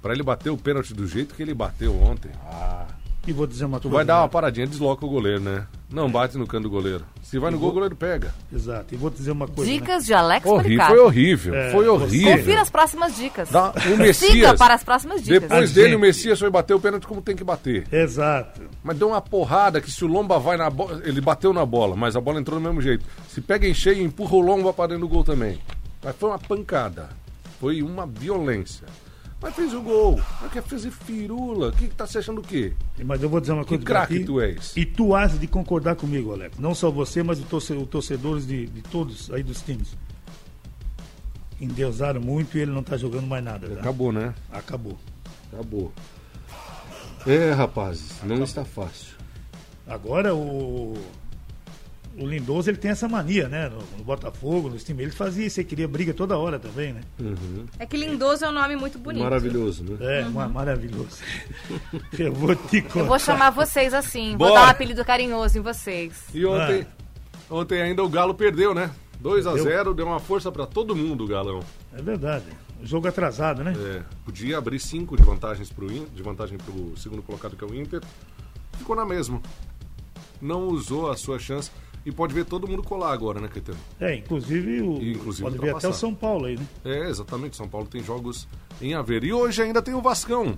Para 0.01 0.13
ele 0.13 0.23
bater 0.23 0.49
o 0.49 0.57
pênalti 0.57 0.93
do 0.93 1.07
jeito 1.07 1.35
que 1.35 1.41
ele 1.43 1.53
bateu 1.53 1.95
ontem. 2.01 2.31
Ah, 2.45 2.85
E 3.27 3.31
vou 3.33 3.45
dizer 3.47 3.65
uma 3.65 3.79
tu 3.79 3.83
coisa. 3.83 3.95
vai 3.97 4.05
dar 4.05 4.21
uma 4.21 4.29
paradinha, 4.29 4.67
desloca 4.67 5.05
o 5.05 5.09
goleiro, 5.09 5.39
né? 5.41 5.65
Não 5.93 6.09
bate 6.11 6.37
no 6.39 6.47
canto 6.47 6.63
do 6.63 6.69
goleiro. 6.71 7.05
Se 7.21 7.37
vai 7.37 7.51
no 7.51 7.59
gol, 7.59 7.69
o 7.69 7.73
goleiro 7.73 7.95
pega. 7.95 8.33
Exato. 8.51 8.93
E 8.95 8.97
vou 8.97 9.11
dizer 9.11 9.29
uma 9.31 9.47
coisa. 9.47 9.69
né? 9.71 9.77
Dicas 9.77 10.05
de 10.07 10.13
Alex 10.13 10.43
Horrível, 10.45 10.85
foi 10.87 10.97
horrível, 10.99 11.53
É, 11.55 11.71
foi 11.71 11.87
horrível. 11.87 12.37
Confira 12.37 12.61
as 12.61 12.69
próximas 12.71 13.15
dicas. 13.15 13.49
Dá- 13.51 13.69
o 13.69 13.79
Siga 13.79 13.97
Messias, 13.97 14.57
para 14.57 14.73
as 14.73 14.83
próximas 14.83 15.21
dicas. 15.23 15.41
depois 15.41 15.69
A 15.71 15.73
dele, 15.73 15.87
gente- 15.89 15.95
o 15.95 15.99
Messias 15.99 16.39
foi 16.39 16.49
bater 16.49 16.73
o 16.73 16.79
pênalti 16.79 17.05
como 17.05 17.21
tem 17.21 17.35
que 17.35 17.43
bater. 17.43 17.87
Exato. 17.93 18.61
Mas 18.83 18.97
deu 18.97 19.09
uma 19.09 19.21
porrada 19.21 19.79
que 19.79 19.91
se 19.91 20.03
o 20.03 20.07
Lomba 20.07 20.39
vai 20.39 20.57
na 20.57 20.67
bola. 20.69 20.99
Ele 21.05 21.21
bateu 21.21 21.53
na 21.53 21.63
bola, 21.65 21.95
mas 21.95 22.15
a 22.15 22.21
bola 22.21 22.39
entrou 22.39 22.59
do 22.59 22.63
mesmo 22.65 22.81
jeito. 22.81 23.05
Se 23.29 23.39
pega 23.39 23.67
em 23.67 23.73
cheio, 23.73 24.01
empurra 24.03 24.35
o 24.35 24.41
Lomba 24.41 24.73
para 24.73 24.87
dentro 24.87 25.01
do 25.01 25.07
gol 25.07 25.23
também. 25.23 25.59
Mas 26.03 26.15
foi 26.15 26.29
uma 26.29 26.39
pancada. 26.39 27.09
Foi 27.59 27.83
uma 27.83 28.07
violência. 28.07 28.87
Mas 29.43 29.53
fez 29.55 29.73
o 29.73 29.81
gol. 29.81 30.19
Mas 30.41 30.51
quer 30.53 30.63
fazer 30.63 30.89
firula. 30.89 31.67
O 31.67 31.71
que, 31.73 31.89
que 31.89 31.93
tá 31.95 32.07
se 32.07 32.17
achando 32.17 32.39
o 32.39 32.43
quê? 32.43 32.73
Mas 33.03 33.21
eu 33.21 33.27
vou 33.29 33.41
dizer 33.41 33.51
uma 33.51 33.63
Que 33.63 33.69
coisa 33.77 33.83
pra 33.83 33.93
craque 34.07 34.23
tu 34.23 34.39
és. 34.39 34.71
E 34.77 34.85
tu 34.85 35.13
has 35.13 35.37
de 35.37 35.45
concordar 35.47 35.95
comigo, 35.97 36.31
Alex. 36.31 36.57
Não 36.57 36.73
só 36.73 36.89
você, 36.89 37.21
mas 37.21 37.39
os 37.39 37.45
torce- 37.45 37.73
os 37.73 37.87
torcedores 37.89 38.47
de, 38.47 38.65
de 38.67 38.81
todos 38.83 39.29
aí 39.31 39.43
dos 39.43 39.61
times. 39.61 39.97
Endeusaram 41.59 42.19
muito 42.21 42.57
e 42.57 42.61
ele 42.61 42.71
não 42.71 42.81
tá 42.83 42.97
jogando 42.97 43.27
mais 43.27 43.43
nada. 43.43 43.67
tá? 43.69 43.79
Acabou, 43.81 44.11
né? 44.11 44.33
Acabou. 44.51 44.97
Acabou. 45.51 45.91
É, 47.27 47.51
rapazes, 47.51 48.21
não 48.23 48.43
está 48.43 48.65
fácil. 48.65 49.13
Agora 49.87 50.33
o. 50.33 50.93
O 52.17 52.27
Lindoso 52.27 52.69
ele 52.69 52.77
tem 52.77 52.91
essa 52.91 53.07
mania, 53.07 53.49
né? 53.49 53.69
No, 53.69 53.77
no 53.97 54.03
Botafogo, 54.03 54.69
nos 54.69 54.83
times. 54.83 55.01
Ele 55.03 55.11
fazia 55.11 55.47
isso, 55.47 55.59
ele 55.59 55.67
queria 55.67 55.87
briga 55.87 56.13
toda 56.13 56.37
hora 56.37 56.59
também, 56.59 56.93
né? 56.93 57.01
É 57.79 57.85
que 57.87 57.97
Lindoso 57.97 58.45
é 58.45 58.49
um 58.49 58.51
nome 58.51 58.75
muito 58.75 58.99
bonito. 58.99 59.23
Maravilhoso, 59.23 59.83
né? 59.83 59.97
É, 60.21 60.23
ma- 60.25 60.47
maravilhoso. 60.47 61.17
eu 62.19 62.31
vou 62.33 62.55
te 62.55 62.81
contar. 62.83 62.99
Eu 62.99 63.05
vou 63.07 63.17
chamar 63.19 63.49
vocês 63.49 63.93
assim. 63.93 64.29
Vou 64.37 64.49
Bora. 64.49 64.53
dar 64.61 64.67
um 64.67 64.69
apelido 64.69 65.03
carinhoso 65.03 65.57
em 65.57 65.61
vocês. 65.61 66.13
E 66.33 66.45
ontem, 66.45 66.85
ontem 67.49 67.81
ainda 67.81 68.03
o 68.03 68.09
Galo 68.09 68.35
perdeu, 68.35 68.73
né? 68.75 68.91
2 69.19 69.47
a 69.47 69.55
0 69.57 69.93
deu 69.93 70.05
uma 70.05 70.19
força 70.19 70.51
para 70.51 70.67
todo 70.67 70.95
mundo 70.95 71.23
o 71.23 71.27
Galão. 71.27 71.61
É 71.97 72.01
verdade. 72.01 72.45
O 72.81 72.85
jogo 72.85 73.07
atrasado, 73.07 73.63
né? 73.63 73.73
É, 73.75 74.03
podia 74.25 74.57
abrir 74.57 74.77
cinco 74.79 75.15
de 75.17 75.23
vantagens 75.23 75.71
pro 75.71 75.91
In- 75.91 76.05
de 76.13 76.21
vantagem 76.21 76.57
para 76.57 76.73
o 76.73 76.95
segundo 76.97 77.23
colocado 77.23 77.55
que 77.55 77.63
é 77.63 77.67
o 77.67 77.73
Inter. 77.73 78.01
Ficou 78.77 78.95
na 78.95 79.05
mesma. 79.05 79.41
Não 80.41 80.67
usou 80.67 81.09
a 81.09 81.15
sua 81.15 81.39
chance 81.39 81.71
e 82.05 82.11
pode 82.11 82.33
ver 82.33 82.45
todo 82.45 82.67
mundo 82.67 82.83
colar 82.83 83.13
agora, 83.13 83.39
né, 83.39 83.47
Caetano? 83.47 83.77
É, 83.99 84.15
inclusive, 84.15 84.81
o, 84.81 85.01
E, 85.01 85.13
inclusive 85.13 85.43
pode 85.43 85.57
ver 85.57 85.75
até 85.75 85.87
o. 85.87 85.93
São 85.93 86.13
Paulo 86.13 86.45
aí, 86.45 86.57
né? 86.57 86.65
É, 86.83 87.09
exatamente. 87.09 87.55
São 87.55 87.67
Paulo 87.67 87.87
tem 87.87 88.03
jogos 88.03 88.47
em 88.81 88.93
haver. 88.93 89.23
E 89.23 89.31
hoje 89.31 89.61
ainda 89.61 89.81
tem 89.81 89.93
o 89.93 90.01
Vascão. 90.01 90.57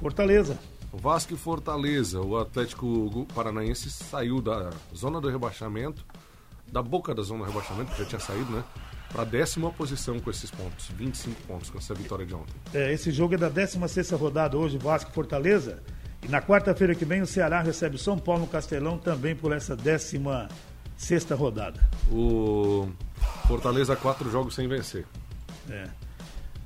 Fortaleza. 0.00 0.58
Vasco 0.92 1.32
e 1.32 1.36
Fortaleza. 1.36 2.20
O 2.20 2.36
Atlético 2.36 3.26
Paranaense 3.34 3.90
saiu 3.90 4.40
da 4.42 4.70
zona 4.94 5.20
do 5.20 5.28
rebaixamento, 5.28 6.04
da 6.70 6.82
boca 6.82 7.14
da 7.14 7.22
zona 7.22 7.44
do 7.44 7.50
rebaixamento, 7.50 7.92
que 7.92 7.98
já 8.02 8.04
tinha 8.04 8.20
saído, 8.20 8.52
né? 8.52 8.62
Para 9.10 9.24
décima 9.24 9.70
posição 9.70 10.18
com 10.20 10.30
esses 10.30 10.50
pontos. 10.50 10.88
25 10.96 11.42
pontos 11.42 11.70
com 11.70 11.78
essa 11.78 11.94
vitória 11.94 12.26
de 12.26 12.34
ontem. 12.34 12.54
É, 12.74 12.92
esse 12.92 13.10
jogo 13.10 13.34
é 13.34 13.38
da 13.38 13.48
16 13.48 14.10
rodada 14.10 14.56
hoje, 14.56 14.76
Vasco 14.76 15.10
e 15.10 15.14
Fortaleza. 15.14 15.82
E 16.22 16.28
na 16.28 16.40
quarta-feira 16.40 16.94
que 16.94 17.04
vem 17.04 17.20
o 17.20 17.26
Ceará 17.26 17.60
recebe 17.62 17.96
o 17.96 17.98
São 17.98 18.18
Paulo 18.18 18.42
no 18.42 18.46
Castelão 18.46 18.96
também 18.96 19.34
por 19.34 19.52
essa 19.52 19.74
16 20.98 21.38
rodada. 21.38 21.80
O 22.10 22.88
Fortaleza, 23.46 23.96
quatro 23.96 24.30
jogos 24.30 24.54
sem 24.54 24.68
vencer. 24.68 25.04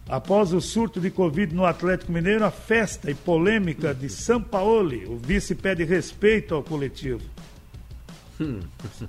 Após 0.08 0.52
o 0.52 0.60
surto 0.60 1.00
de 1.00 1.10
Covid 1.10 1.52
no 1.54 1.64
Atlético 1.64 2.12
Mineiro, 2.12 2.44
a 2.44 2.50
festa 2.50 3.10
e 3.10 3.14
polêmica 3.14 3.92
de 3.92 4.08
Sampaoli, 4.08 5.04
o 5.06 5.16
vice 5.16 5.54
pede 5.54 5.82
respeito 5.84 6.54
ao 6.54 6.62
coletivo. 6.62 7.22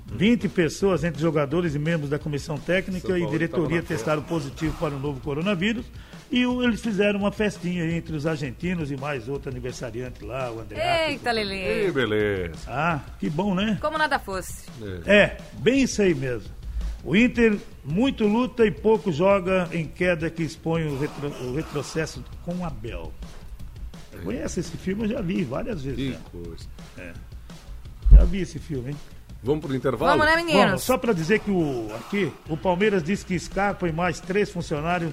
20 0.06 0.48
pessoas, 0.48 1.04
entre 1.04 1.20
jogadores 1.20 1.74
e 1.74 1.78
membros 1.78 2.10
da 2.10 2.18
comissão 2.18 2.58
técnica 2.58 3.08
São 3.08 3.16
e 3.16 3.20
Paulo 3.20 3.38
diretoria, 3.38 3.82
testaram 3.82 4.22
positivo 4.22 4.76
para 4.78 4.94
o 4.94 4.98
novo 4.98 5.20
coronavírus. 5.20 5.84
E 6.30 6.44
o- 6.44 6.62
eles 6.62 6.80
fizeram 6.82 7.18
uma 7.20 7.32
festinha 7.32 7.90
entre 7.90 8.14
os 8.14 8.26
argentinos 8.26 8.90
e 8.90 8.96
mais 8.96 9.28
outro 9.28 9.50
aniversariante 9.50 10.22
lá, 10.24 10.50
o 10.52 10.60
André. 10.60 11.10
Eita, 11.10 11.32
Lelê. 11.32 11.90
beleza. 11.90 12.58
Ah, 12.66 13.00
que 13.18 13.30
bom, 13.30 13.54
né? 13.54 13.78
Como 13.80 13.96
nada 13.96 14.18
fosse. 14.18 14.66
É, 15.06 15.38
bem 15.54 15.82
isso 15.82 16.02
aí 16.02 16.14
mesmo. 16.14 16.50
O 17.02 17.16
Inter 17.16 17.56
muito 17.84 18.26
luta 18.26 18.66
e 18.66 18.70
pouco 18.70 19.10
joga 19.10 19.68
em 19.72 19.86
queda 19.86 20.28
que 20.28 20.42
expõe 20.42 20.84
o, 20.86 20.98
retro- 20.98 21.46
o 21.46 21.54
retrocesso 21.54 22.22
com 22.44 22.62
Abel. 22.64 23.12
Conhece 24.24 24.60
esse 24.60 24.76
filme? 24.76 25.04
Eu 25.04 25.08
já 25.10 25.20
vi 25.22 25.44
várias 25.44 25.82
vezes. 25.82 25.98
Que 25.98 26.12
Já, 26.12 26.18
coisa. 26.30 26.66
já 28.12 28.24
vi 28.24 28.40
esse 28.40 28.58
filme, 28.58 28.90
hein? 28.90 28.96
Vamos 29.42 29.64
pro 29.64 29.74
intervalo? 29.74 30.10
Vamos, 30.18 30.26
né, 30.26 30.32
Vamos, 30.42 30.52
meninos? 30.54 30.82
só 30.82 30.98
para 30.98 31.12
dizer 31.12 31.38
que 31.38 31.50
o, 31.50 31.88
aqui 31.94 32.32
o 32.48 32.56
Palmeiras 32.56 33.02
disse 33.02 33.24
que 33.24 33.38
Scarpa 33.38 33.88
e 33.88 33.92
mais 33.92 34.18
três 34.18 34.50
funcionários 34.50 35.12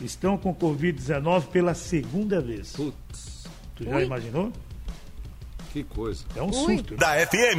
estão 0.00 0.36
com 0.36 0.54
Covid-19 0.54 1.46
pela 1.46 1.74
segunda 1.74 2.40
vez. 2.40 2.72
Putz, 2.72 3.44
Tu 3.76 3.84
já 3.84 3.96
Ui. 3.96 4.04
imaginou? 4.04 4.52
que 5.72 5.82
coisa. 5.84 6.22
É 6.36 6.42
um 6.42 6.48
Ui. 6.48 6.76
susto. 6.76 6.96
Da 6.96 7.14
FM. 7.26 7.58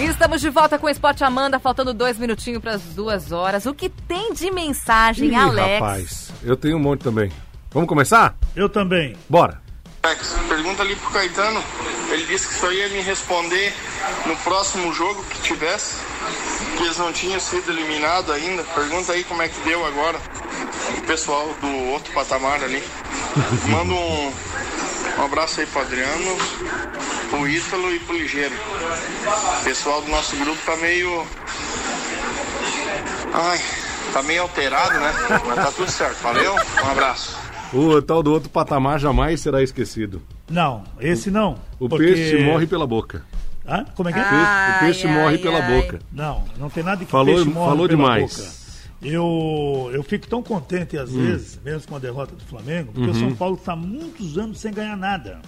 E 0.00 0.04
Estamos 0.06 0.40
de 0.40 0.48
volta 0.48 0.78
com 0.78 0.86
o 0.86 0.90
Esporte 0.90 1.22
Amanda, 1.24 1.58
faltando 1.58 1.92
dois 1.92 2.16
minutinhos 2.18 2.60
para 2.62 2.72
as 2.74 2.82
duas 2.94 3.30
horas. 3.32 3.66
O 3.66 3.74
que 3.74 3.88
tem 3.88 4.32
de 4.32 4.50
mensagem, 4.50 5.30
Ih, 5.30 5.34
Alex? 5.34 5.72
rapaz, 5.80 6.32
eu 6.42 6.56
tenho 6.56 6.76
um 6.76 6.80
monte 6.80 7.02
também. 7.02 7.30
Vamos 7.70 7.88
começar? 7.88 8.36
Eu 8.56 8.68
também. 8.68 9.16
Bora. 9.28 9.60
Alex, 10.02 10.34
pergunta 10.48 10.82
ali 10.82 10.94
pro 10.96 11.10
Caetano. 11.10 11.62
Ele 12.10 12.24
disse 12.26 12.48
que 12.48 12.54
só 12.54 12.72
ia 12.72 12.88
me 12.88 13.00
responder 13.00 13.72
no 14.26 14.34
próximo 14.36 14.92
jogo 14.94 15.22
que 15.24 15.42
tivesse. 15.42 15.96
Que 16.76 16.82
eles 16.84 16.98
não 16.98 17.12
tinham 17.12 17.40
sido 17.40 17.70
eliminados 17.70 18.30
ainda. 18.30 18.62
Pergunta 18.64 19.12
aí 19.12 19.24
como 19.24 19.42
é 19.42 19.48
que 19.48 19.60
deu 19.60 19.84
agora. 19.84 20.18
O 20.98 21.00
pessoal 21.02 21.48
do 21.60 21.68
outro 21.90 22.12
patamar 22.12 22.62
ali. 22.62 22.82
Manda 23.68 23.92
um, 23.92 24.32
um 25.18 25.24
abraço 25.24 25.60
aí 25.60 25.66
pro 25.66 25.80
Adriano, 25.82 26.36
pro 27.30 27.48
Ítalo 27.48 27.90
e 27.94 27.98
pro 28.00 28.16
Ligeiro. 28.16 28.54
O 29.60 29.64
pessoal 29.64 30.00
do 30.02 30.08
nosso 30.08 30.36
grupo 30.36 30.58
tá 30.64 30.76
meio. 30.76 31.26
Ai, 33.32 33.60
tá 34.12 34.22
meio 34.22 34.42
alterado, 34.42 34.98
né? 34.98 35.12
Mas 35.46 35.54
tá 35.56 35.72
tudo 35.72 35.90
certo. 35.90 36.16
Valeu? 36.22 36.54
Um 36.54 36.90
abraço. 36.90 37.36
O 37.72 38.00
tal 38.00 38.22
do 38.22 38.32
outro 38.32 38.48
patamar 38.48 38.98
jamais 38.98 39.40
será 39.40 39.62
esquecido. 39.62 40.22
Não, 40.48 40.84
esse 40.98 41.30
não. 41.30 41.58
O 41.78 41.88
porque- 41.88 42.06
peixe 42.06 42.38
morre 42.42 42.66
pela 42.66 42.86
boca. 42.86 43.22
Hã? 43.68 43.84
Como 43.94 44.08
é 44.08 44.12
que 44.12 44.18
é? 44.18 44.22
O 44.22 44.28
peixe, 44.28 44.44
o 44.44 44.80
peixe 44.80 45.06
Ai, 45.06 45.14
morre 45.14 45.36
ai, 45.36 45.38
pela 45.42 45.58
ai. 45.64 45.80
boca. 45.82 45.98
Não, 46.10 46.44
não 46.58 46.70
tem 46.70 46.82
nada 46.82 47.04
que 47.04 47.10
Falou- 47.10 47.34
peixe 47.34 47.48
morre 47.50 47.68
falou 47.70 47.86
pela 47.88 47.88
demais. 48.02 48.36
boca. 48.36 48.58
Eu, 49.00 49.90
eu 49.92 50.02
fico 50.02 50.26
tão 50.26 50.42
contente 50.42 50.98
às 50.98 51.10
Hum. 51.10 51.22
vezes, 51.24 51.60
mesmo 51.64 51.86
com 51.88 51.96
a 51.96 51.98
derrota 52.00 52.34
do 52.34 52.42
Flamengo, 52.44 52.92
porque 52.92 53.08
Uhum. 53.10 53.16
o 53.16 53.18
São 53.20 53.34
Paulo 53.36 53.54
está 53.56 53.76
muitos 53.76 54.36
anos 54.38 54.58
sem 54.58 54.72
ganhar 54.72 54.96
nada. 54.96 55.40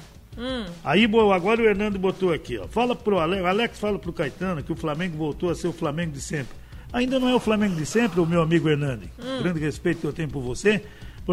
Aí 0.84 1.06
bo- 1.06 1.32
agora 1.32 1.60
o 1.60 1.64
Hernando 1.66 1.98
botou 1.98 2.32
aqui, 2.32 2.56
ó. 2.56 2.66
Fala 2.68 2.94
pro 2.94 3.18
Alex, 3.18 3.44
Alex 3.44 3.78
fala 3.80 3.98
pro 3.98 4.12
Caetano 4.12 4.62
que 4.62 4.72
o 4.72 4.76
Flamengo 4.76 5.16
voltou 5.18 5.50
a 5.50 5.54
ser 5.54 5.66
o 5.68 5.72
Flamengo 5.72 6.12
de 6.12 6.20
sempre. 6.20 6.56
Ainda 6.92 7.18
não 7.18 7.28
é 7.28 7.34
o 7.34 7.40
Flamengo 7.40 7.74
de 7.74 7.84
sempre, 7.84 8.20
o 8.20 8.26
meu 8.26 8.40
amigo 8.40 8.68
Hernando. 8.68 9.02
Grande 9.42 9.60
respeito 9.60 10.00
que 10.00 10.06
eu 10.06 10.12
tenho 10.12 10.28
por 10.28 10.40
você, 10.42 10.82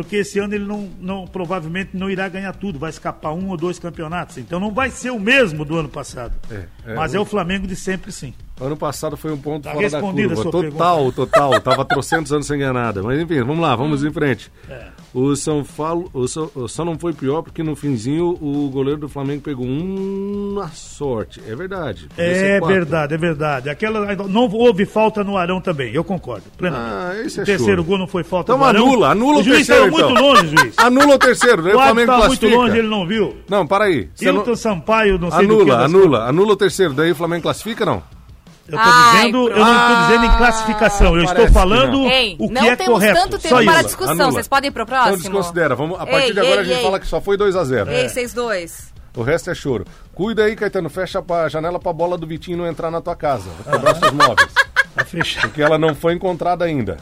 porque 0.03 0.17
esse 0.17 0.37
ano 0.37 0.53
ele 0.53 0.63
não, 0.63 0.87
não 0.99 1.25
provavelmente 1.25 1.89
não 1.97 2.07
irá 2.07 2.29
ganhar 2.29 2.53
tudo, 2.53 2.77
vai 2.77 2.91
escapar 2.91 3.33
um 3.33 3.49
ou 3.49 3.57
dois 3.57 3.79
campeonatos. 3.79 4.37
Então 4.37 4.59
não 4.59 4.71
vai 4.71 4.91
ser 4.91 5.09
o 5.09 5.19
mesmo 5.19 5.65
do 5.65 5.75
ano 5.75 5.89
passado. 5.89 6.35
É, 6.51 6.65
é, 6.91 6.93
Mas 6.95 7.13
o- 7.13 7.17
é 7.17 7.19
o 7.19 7.25
Flamengo 7.25 7.65
de 7.65 7.75
sempre, 7.75 8.11
sim. 8.11 8.31
Ano 8.59 8.75
passado 8.75 9.15
foi 9.15 9.31
um 9.31 9.37
ponto 9.37 9.63
Tá 9.65 9.71
fora 9.73 9.89
da 9.89 9.99
curva. 10.01 10.43
Total, 10.51 11.11
total. 11.11 11.61
Tava 11.61 11.85
trocentos 11.85 12.33
anos 12.33 12.47
sem 12.47 12.57
ganhar 12.57 12.73
nada. 12.73 13.03
Mas 13.03 13.19
enfim, 13.19 13.39
vamos 13.43 13.59
lá, 13.59 13.75
vamos 13.75 14.03
Hum. 14.03 14.07
em 14.07 14.11
frente. 14.11 14.51
É. 14.69 14.87
O 15.13 15.35
São 15.35 15.63
Paulo 15.63 16.09
o 16.13 16.27
São- 16.27 16.49
o 16.55 16.67
só 16.67 16.83
não 16.83 16.97
foi 16.97 17.13
pior 17.13 17.41
porque 17.41 17.61
no 17.63 17.75
finzinho 17.75 18.37
o 18.41 18.69
goleiro 18.69 18.99
do 18.99 19.09
Flamengo 19.09 19.41
pegou 19.41 19.65
uma 19.65 20.67
sorte. 20.69 21.41
É 21.47 21.55
verdade. 21.55 22.07
É 22.17 22.59
verdade, 22.59 23.13
é 23.13 23.17
verdade. 23.17 23.69
Aquela, 23.69 24.15
não 24.27 24.49
houve 24.51 24.85
falta 24.85 25.23
no 25.23 25.37
Arão 25.37 25.61
também, 25.61 25.93
eu 25.93 26.03
concordo. 26.03 26.43
plenamente. 26.57 26.93
Ah, 26.93 27.21
esse 27.25 27.39
o 27.39 27.41
é 27.43 27.45
terceiro 27.45 27.81
choro. 27.81 27.83
gol 27.83 27.97
não 27.99 28.07
foi 28.07 28.23
falta 28.23 28.51
Então 28.51 28.59
do 28.59 28.65
Arão. 28.65 28.85
anula, 28.87 29.09
anula 29.11 29.37
o 29.37 29.41
o 29.41 29.43
juiz 29.43 29.67
terceiro, 29.67 29.91
muito 29.91 30.09
então. 30.11 30.23
longe, 30.23 30.47
juiz. 30.57 30.73
Anula 30.77 31.15
o 31.15 31.19
terceiro, 31.19 31.63
o 31.63 31.67
O 31.67 31.71
Flamengo 31.73 32.11
muito 32.11 32.25
classifica. 32.25 32.55
longe, 32.55 32.77
ele 32.77 32.87
não 32.87 33.07
viu. 33.07 33.35
Não, 33.49 33.65
para 33.67 33.85
aí. 33.85 34.09
Você 34.15 34.25
não- 34.31 34.39
Hilton 34.39 34.55
Sampaio, 34.55 35.17
não 35.19 35.31
sei 35.31 35.47
do 35.47 35.57
que. 35.57 35.61
Anula, 35.71 35.85
anula, 35.85 36.25
anula 36.29 36.53
o 36.53 36.57
terceiro, 36.57 36.93
daí 36.93 37.11
o 37.11 37.15
Flamengo 37.15 37.43
classifica 37.43 37.85
não? 37.85 38.01
Eu 38.67 38.77
tô 38.77 38.83
Ai, 38.83 39.15
dizendo, 39.17 39.49
eu 39.49 39.57
não 39.65 39.81
estou 39.81 39.95
dizendo 40.07 40.25
em 40.25 40.37
classificação, 40.37 41.07
eu 41.17 41.25
parece 41.25 41.31
estou 41.33 41.45
que 41.47 41.53
falando 41.53 41.91
não. 41.99 42.09
Ei, 42.09 42.35
o 42.37 42.47
que 42.47 42.53
não 42.53 42.65
é 42.65 42.75
temos 42.75 42.93
correto. 42.93 43.15
tanto 43.21 43.39
tempo 43.39 43.55
Só 43.55 43.63
para 43.63 43.73
isso. 43.75 43.83
discussão. 43.85 44.13
Anula. 44.13 44.31
Vocês 44.31 44.47
podem 44.47 44.67
ir 44.67 44.71
pro 44.71 44.83
Então 44.83 44.97
próximo? 44.97 45.17
desconsidera. 45.17 45.75
Vamos, 45.75 45.95
a 45.99 46.05
partir 46.05 46.27
Ei, 46.27 46.33
de 46.33 46.39
agora 46.39 46.55
ei, 46.55 46.59
a 46.59 46.63
gente 46.65 46.77
ei. 46.77 46.83
fala 46.83 46.99
que 46.99 47.07
só 47.07 47.21
foi 47.21 47.37
2 47.37 47.55
a 47.55 47.63
0 47.63 47.89
Ei, 47.91 48.09
vocês 48.09 48.33
dois. 48.33 48.93
O 49.15 49.23
resto 49.23 49.49
é 49.49 49.55
choro. 49.55 49.85
Cuida 50.13 50.43
aí, 50.43 50.55
Caetano, 50.55 50.89
fecha 50.89 51.23
a 51.27 51.49
janela 51.49 51.79
pra 51.79 51.93
bola 51.93 52.17
do 52.17 52.27
Vitinho 52.27 52.57
não 52.57 52.67
entrar 52.67 52.91
na 52.91 52.99
tua 53.01 53.15
casa. 53.15 53.49
Quebrar 53.63 53.93
os 53.93 53.99
seus 53.99 54.11
móveis. 54.11 54.53
Tá 54.97 55.05
fechado. 55.05 55.41
Porque 55.49 55.61
ela 55.61 55.77
não 55.77 55.93
foi 55.93 56.13
encontrada 56.15 56.65
ainda. 56.65 56.97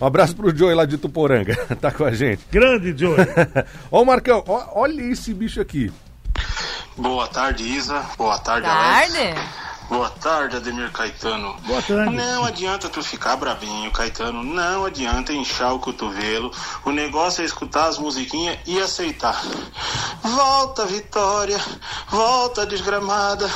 Um 0.00 0.04
abraço 0.06 0.34
pro 0.34 0.54
Joey 0.54 0.74
lá 0.74 0.84
de 0.84 0.98
Tuporanga. 0.98 1.54
tá 1.80 1.92
com 1.92 2.04
a 2.04 2.10
gente. 2.12 2.42
Grande, 2.50 2.92
Joey. 2.98 3.16
Ó 3.90 4.02
o 4.02 4.04
Marcão, 4.04 4.42
ó- 4.48 4.66
olha 4.74 5.00
esse 5.02 5.32
bicho 5.32 5.60
aqui. 5.60 5.92
Boa 6.96 7.28
tarde, 7.28 7.62
Isa. 7.62 8.02
Boa 8.18 8.36
tarde, 8.38 8.66
Alex. 8.66 9.40
Boa 9.88 10.10
tarde, 10.10 10.56
Ademir 10.56 10.90
Caetano. 10.90 11.54
Boa 11.64 11.80
tarde. 11.80 12.14
Não 12.14 12.44
adianta 12.44 12.88
tu 12.88 13.02
ficar 13.02 13.36
bravinho, 13.36 13.90
Caetano. 13.92 14.42
Não 14.42 14.84
adianta 14.84 15.32
inchar 15.32 15.74
o 15.74 15.78
cotovelo. 15.78 16.50
O 16.84 16.90
negócio 16.90 17.42
é 17.42 17.44
escutar 17.44 17.88
as 17.88 17.98
musiquinhas 17.98 18.58
e 18.66 18.80
aceitar. 18.80 19.40
Volta, 20.22 20.84
Vitória. 20.86 21.58
Volta, 22.08 22.66
desgramada. 22.66 23.48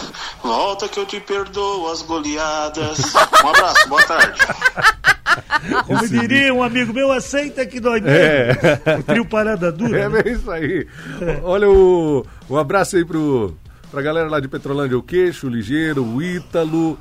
Volta 0.43 0.89
que 0.89 1.01
eu 1.01 1.07
te 1.07 1.19
perdoo 1.19 1.91
as 1.91 2.03
goleadas. 2.03 2.99
Um 3.45 3.49
abraço, 3.49 3.89
boa 3.89 4.03
tarde. 4.05 4.41
Como 5.87 6.09
diria 6.09 6.55
um 6.55 6.63
amigo 6.63 6.93
meu, 6.93 7.13
aceita 7.13 7.67
que 7.67 7.81
dói 7.81 8.01
mesmo. 8.01 8.17
É. 8.17 8.99
O 8.99 9.03
trio 9.03 9.25
parada 9.25 9.71
dura. 9.71 9.99
É 9.99 10.09
né? 10.09 10.23
bem 10.23 10.33
isso 10.33 10.51
aí. 10.51 10.87
Olha 11.43 11.69
o. 11.69 12.25
Um 12.49 12.57
abraço 12.57 12.97
aí 12.97 13.05
pro, 13.05 13.57
pra 13.91 14.03
galera 14.03 14.29
lá 14.29 14.41
de 14.41 14.49
Petrolândia, 14.49 14.97
o 14.99 15.03
Queixo, 15.03 15.47
o 15.47 15.51
Ligeiro, 15.51 16.05
o 16.05 16.23
Ítalo. 16.23 16.99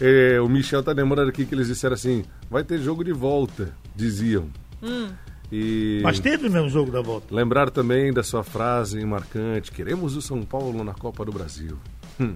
É, 0.00 0.40
o 0.40 0.48
Michel 0.48 0.82
tá 0.82 0.92
lembrando 0.92 1.28
aqui 1.28 1.44
que 1.46 1.54
eles 1.54 1.68
disseram 1.68 1.94
assim: 1.94 2.24
vai 2.50 2.64
ter 2.64 2.78
jogo 2.78 3.04
de 3.04 3.12
volta, 3.12 3.74
diziam. 3.94 4.48
E 5.50 6.00
Mas 6.02 6.18
teve 6.18 6.48
mesmo 6.48 6.68
jogo 6.70 6.90
da 6.90 7.02
volta. 7.02 7.34
lembrar 7.34 7.70
também 7.70 8.12
da 8.12 8.22
sua 8.22 8.42
frase 8.42 9.04
marcante: 9.04 9.70
queremos 9.70 10.16
o 10.16 10.22
São 10.22 10.42
Paulo 10.42 10.82
na 10.82 10.94
Copa 10.94 11.24
do 11.24 11.32
Brasil. 11.32 11.78
Hum, 12.18 12.34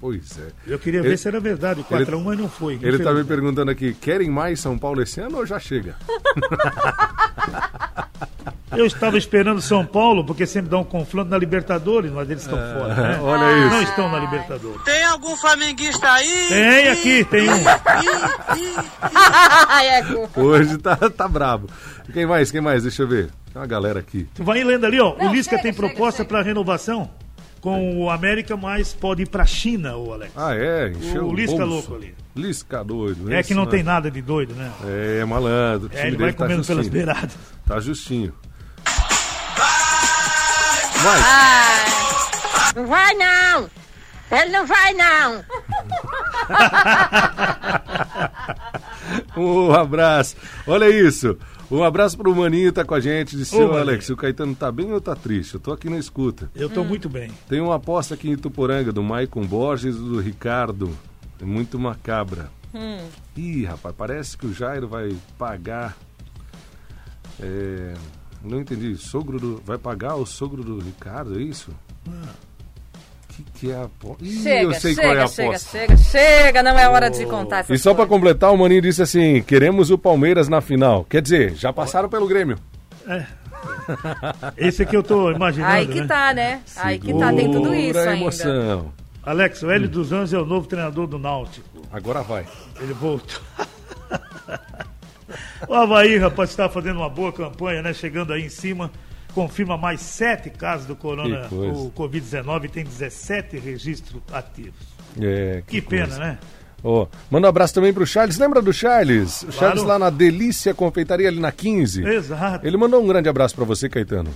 Pois 0.00 0.38
é. 0.38 0.52
Eu 0.64 0.78
queria 0.78 1.00
Ele- 1.00 1.08
ver 1.08 1.16
se 1.18 1.26
era 1.26 1.40
verdade. 1.40 1.80
O 1.80 1.84
4x1, 1.84 2.22
mas 2.24 2.38
não 2.38 2.48
foi. 2.48 2.78
Ele 2.80 3.00
tá 3.00 3.12
me 3.12 3.24
perguntando 3.24 3.70
aqui: 3.72 3.92
querem 3.92 4.30
mais 4.30 4.60
São 4.60 4.78
Paulo 4.78 5.02
esse 5.02 5.20
ano 5.20 5.38
ou 5.38 5.44
já 5.44 5.58
chega? 5.58 5.96
Eu 8.78 8.86
estava 8.86 9.18
esperando 9.18 9.60
São 9.60 9.84
Paulo, 9.84 10.24
porque 10.24 10.46
sempre 10.46 10.70
dá 10.70 10.78
um 10.78 10.84
confronto 10.84 11.28
na 11.30 11.36
Libertadores, 11.38 12.10
mas 12.12 12.30
eles 12.30 12.42
estão 12.42 12.56
fora, 12.58 12.94
né? 12.94 13.16
É, 13.16 13.20
olha 13.22 13.58
isso. 13.66 13.70
Não 13.74 13.82
estão 13.82 14.08
na 14.10 14.18
Libertadores. 14.20 14.82
Tem 14.84 15.04
algum 15.04 15.36
flamenguista 15.36 16.10
aí? 16.12 16.46
Tem 16.48 16.88
aqui, 16.88 17.24
tem 17.24 17.48
um. 17.50 17.58
Eco. 19.82 20.40
Hoje 20.40 20.78
tá, 20.78 20.96
tá 20.96 21.28
brabo. 21.28 21.68
Quem 22.12 22.26
mais? 22.26 22.50
Quem 22.50 22.60
mais? 22.60 22.82
Deixa 22.82 23.02
eu 23.02 23.08
ver. 23.08 23.26
Tem 23.52 23.60
uma 23.60 23.66
galera 23.66 24.00
aqui. 24.00 24.28
Tu 24.34 24.44
vai 24.44 24.62
lendo 24.62 24.84
ali, 24.86 25.00
ó. 25.00 25.16
Não, 25.16 25.30
o 25.30 25.32
Lisca 25.34 25.50
chega, 25.56 25.62
tem 25.62 25.72
proposta 25.74 26.24
para 26.24 26.42
renovação 26.42 27.10
com 27.60 27.98
o 28.04 28.08
América, 28.10 28.56
mas 28.56 28.92
pode 28.94 29.22
ir 29.22 29.28
para 29.28 29.44
China, 29.44 29.96
o 29.96 30.12
Alex. 30.12 30.32
Ah, 30.36 30.54
é? 30.54 30.90
Encheu 30.90 31.24
O 31.24 31.30
o, 31.30 31.34
Lisca 31.34 31.56
bolso. 31.58 31.72
louco 31.72 31.94
ali. 31.96 32.14
Lisca 32.36 32.84
doido. 32.84 33.32
é 33.32 33.40
esse 33.40 33.48
que 33.48 33.54
não 33.54 33.66
tem 33.66 33.82
nada 33.82 34.08
de 34.10 34.22
doido, 34.22 34.54
né? 34.54 34.70
É, 34.86 35.24
malandro. 35.24 35.88
O 35.88 35.92
É, 35.92 35.96
time 35.96 36.08
ele 36.08 36.16
vai 36.18 36.32
tá 36.32 36.44
comendo 36.44 36.64
pelas 36.64 36.88
beiradas. 36.88 37.36
Tá 37.66 37.80
justinho. 37.80 38.32
Vai. 41.02 41.20
Não 42.74 42.86
vai 42.86 43.14
não! 43.14 43.70
Ele 44.30 44.50
não 44.50 44.66
vai 44.66 44.92
não! 44.94 45.44
Um 49.36 49.72
abraço. 49.72 50.36
Olha 50.66 50.88
isso. 50.90 51.36
Um 51.70 51.82
abraço 51.82 52.16
pro 52.16 52.34
Maninho, 52.34 52.72
tá 52.72 52.84
com 52.84 52.94
a 52.94 53.00
gente. 53.00 53.36
Disse, 53.36 53.56
Ô. 53.56 53.76
Alex, 53.76 54.08
o 54.10 54.16
Caetano 54.16 54.54
tá 54.54 54.72
bem 54.72 54.92
ou 54.92 55.00
tá 55.00 55.14
triste? 55.14 55.54
Eu 55.54 55.60
tô 55.60 55.72
aqui 55.72 55.88
na 55.88 55.98
escuta. 55.98 56.50
Eu 56.54 56.68
tô 56.68 56.82
muito 56.82 57.08
bem. 57.08 57.30
Tem 57.48 57.60
uma 57.60 57.76
aposta 57.76 58.14
aqui 58.14 58.30
em 58.30 58.36
Tuporanga 58.36 58.92
do 58.92 59.02
Maicon 59.02 59.46
Borges 59.46 59.96
e 59.96 59.98
do 59.98 60.20
Ricardo. 60.20 60.96
É 61.40 61.44
muito 61.44 61.78
macabra. 61.78 62.50
Ih, 63.36 63.64
rapaz, 63.64 63.94
parece 63.96 64.36
que 64.36 64.46
o 64.46 64.54
Jairo 64.54 64.88
vai 64.88 65.14
pagar. 65.38 65.96
É, 67.40 67.94
não 68.42 68.60
entendi. 68.60 68.96
Sogro 68.96 69.38
do. 69.38 69.62
Vai 69.64 69.78
pagar 69.78 70.14
o 70.16 70.24
sogro 70.26 70.62
do 70.62 70.78
Ricardo, 70.78 71.38
é 71.38 71.42
isso? 71.42 71.70
O 72.06 73.34
que, 73.34 73.42
que 73.54 73.70
é 73.70 73.76
a 73.76 73.84
aposta? 73.84 74.24
Chega, 74.24 74.62
eu 74.62 74.74
sei 74.74 74.94
qual 74.96 75.06
é 75.14 75.22
a 75.22 75.26
chega, 75.28 75.48
aposta. 75.48 75.70
chega, 75.78 75.96
chega, 75.96 76.42
chega, 76.42 76.62
não 76.62 76.78
é 76.78 76.88
hora 76.88 77.08
de 77.10 77.24
contar 77.26 77.58
essas 77.60 77.78
E 77.78 77.82
só 77.82 77.90
pra 77.94 78.04
coisas. 78.06 78.10
completar, 78.10 78.52
o 78.52 78.56
Maninho 78.58 78.82
disse 78.82 79.02
assim: 79.02 79.40
queremos 79.42 79.90
o 79.90 79.98
Palmeiras 79.98 80.48
na 80.48 80.60
final. 80.60 81.04
Quer 81.04 81.22
dizer, 81.22 81.54
já 81.54 81.72
passaram 81.72 82.08
pelo 82.08 82.26
Grêmio. 82.26 82.58
Esse 84.56 84.82
aqui 84.82 84.96
eu 84.96 85.02
tô 85.02 85.30
imaginando, 85.30 85.72
Aí 85.72 85.86
que 85.86 86.00
né? 86.00 86.06
tá, 86.06 86.34
né? 86.34 86.60
Aí 86.76 86.98
que 86.98 87.12
tá, 87.18 87.32
tem 87.32 87.50
tudo 87.50 87.74
isso 87.74 87.98
ainda. 87.98 88.12
emoção. 88.16 88.92
Alex, 89.22 89.62
o 89.62 89.70
Hélio 89.70 89.88
dos 89.88 90.12
Anjos 90.12 90.32
é 90.32 90.38
o 90.38 90.44
novo 90.46 90.66
treinador 90.66 91.06
do 91.06 91.18
Náutico. 91.18 91.82
Agora 91.92 92.22
vai. 92.22 92.46
Ele 92.80 92.92
voltou. 92.94 93.40
o 95.66 95.74
Havaí, 95.74 96.16
rapaz, 96.18 96.50
está 96.50 96.68
fazendo 96.68 96.98
uma 96.98 97.08
boa 97.08 97.32
campanha, 97.32 97.82
né? 97.82 97.92
Chegando 97.92 98.32
aí 98.32 98.44
em 98.44 98.48
cima. 98.48 98.90
Confirma 99.34 99.76
mais 99.76 100.00
sete 100.00 100.50
casos 100.50 100.86
do 100.86 100.96
corona, 100.96 101.46
Que 101.48 101.54
o 101.54 101.92
Covid-19 101.96 102.64
e 102.64 102.68
tem 102.68 102.84
17 102.84 103.58
registros 103.58 104.20
ativos. 104.32 104.74
É, 105.20 105.62
Que, 105.66 105.80
pena, 105.80 106.06
coisa. 106.06 106.18
né? 106.20 106.38
Ó, 106.82 107.06
manda 107.30 107.46
um 107.46 107.50
abraço 107.50 107.74
também 107.74 107.92
pro 107.92 108.06
Charles. 108.06 108.38
Lembra 108.38 108.62
do 108.62 108.72
Charles? 108.72 109.42
O 109.42 109.52
Charles 109.52 109.82
lá 109.82 109.98
na 109.98 110.10
Delícia 110.10 110.72
Confeitaria, 110.72 111.28
ali 111.28 111.40
na 111.40 111.52
15. 111.52 112.04
Exato. 112.04 112.66
Ele 112.66 112.76
mandou 112.76 113.02
um 113.02 113.06
grande 113.06 113.28
abraço 113.28 113.54
pra 113.54 113.64
você, 113.64 113.88
Caetano. 113.88 114.30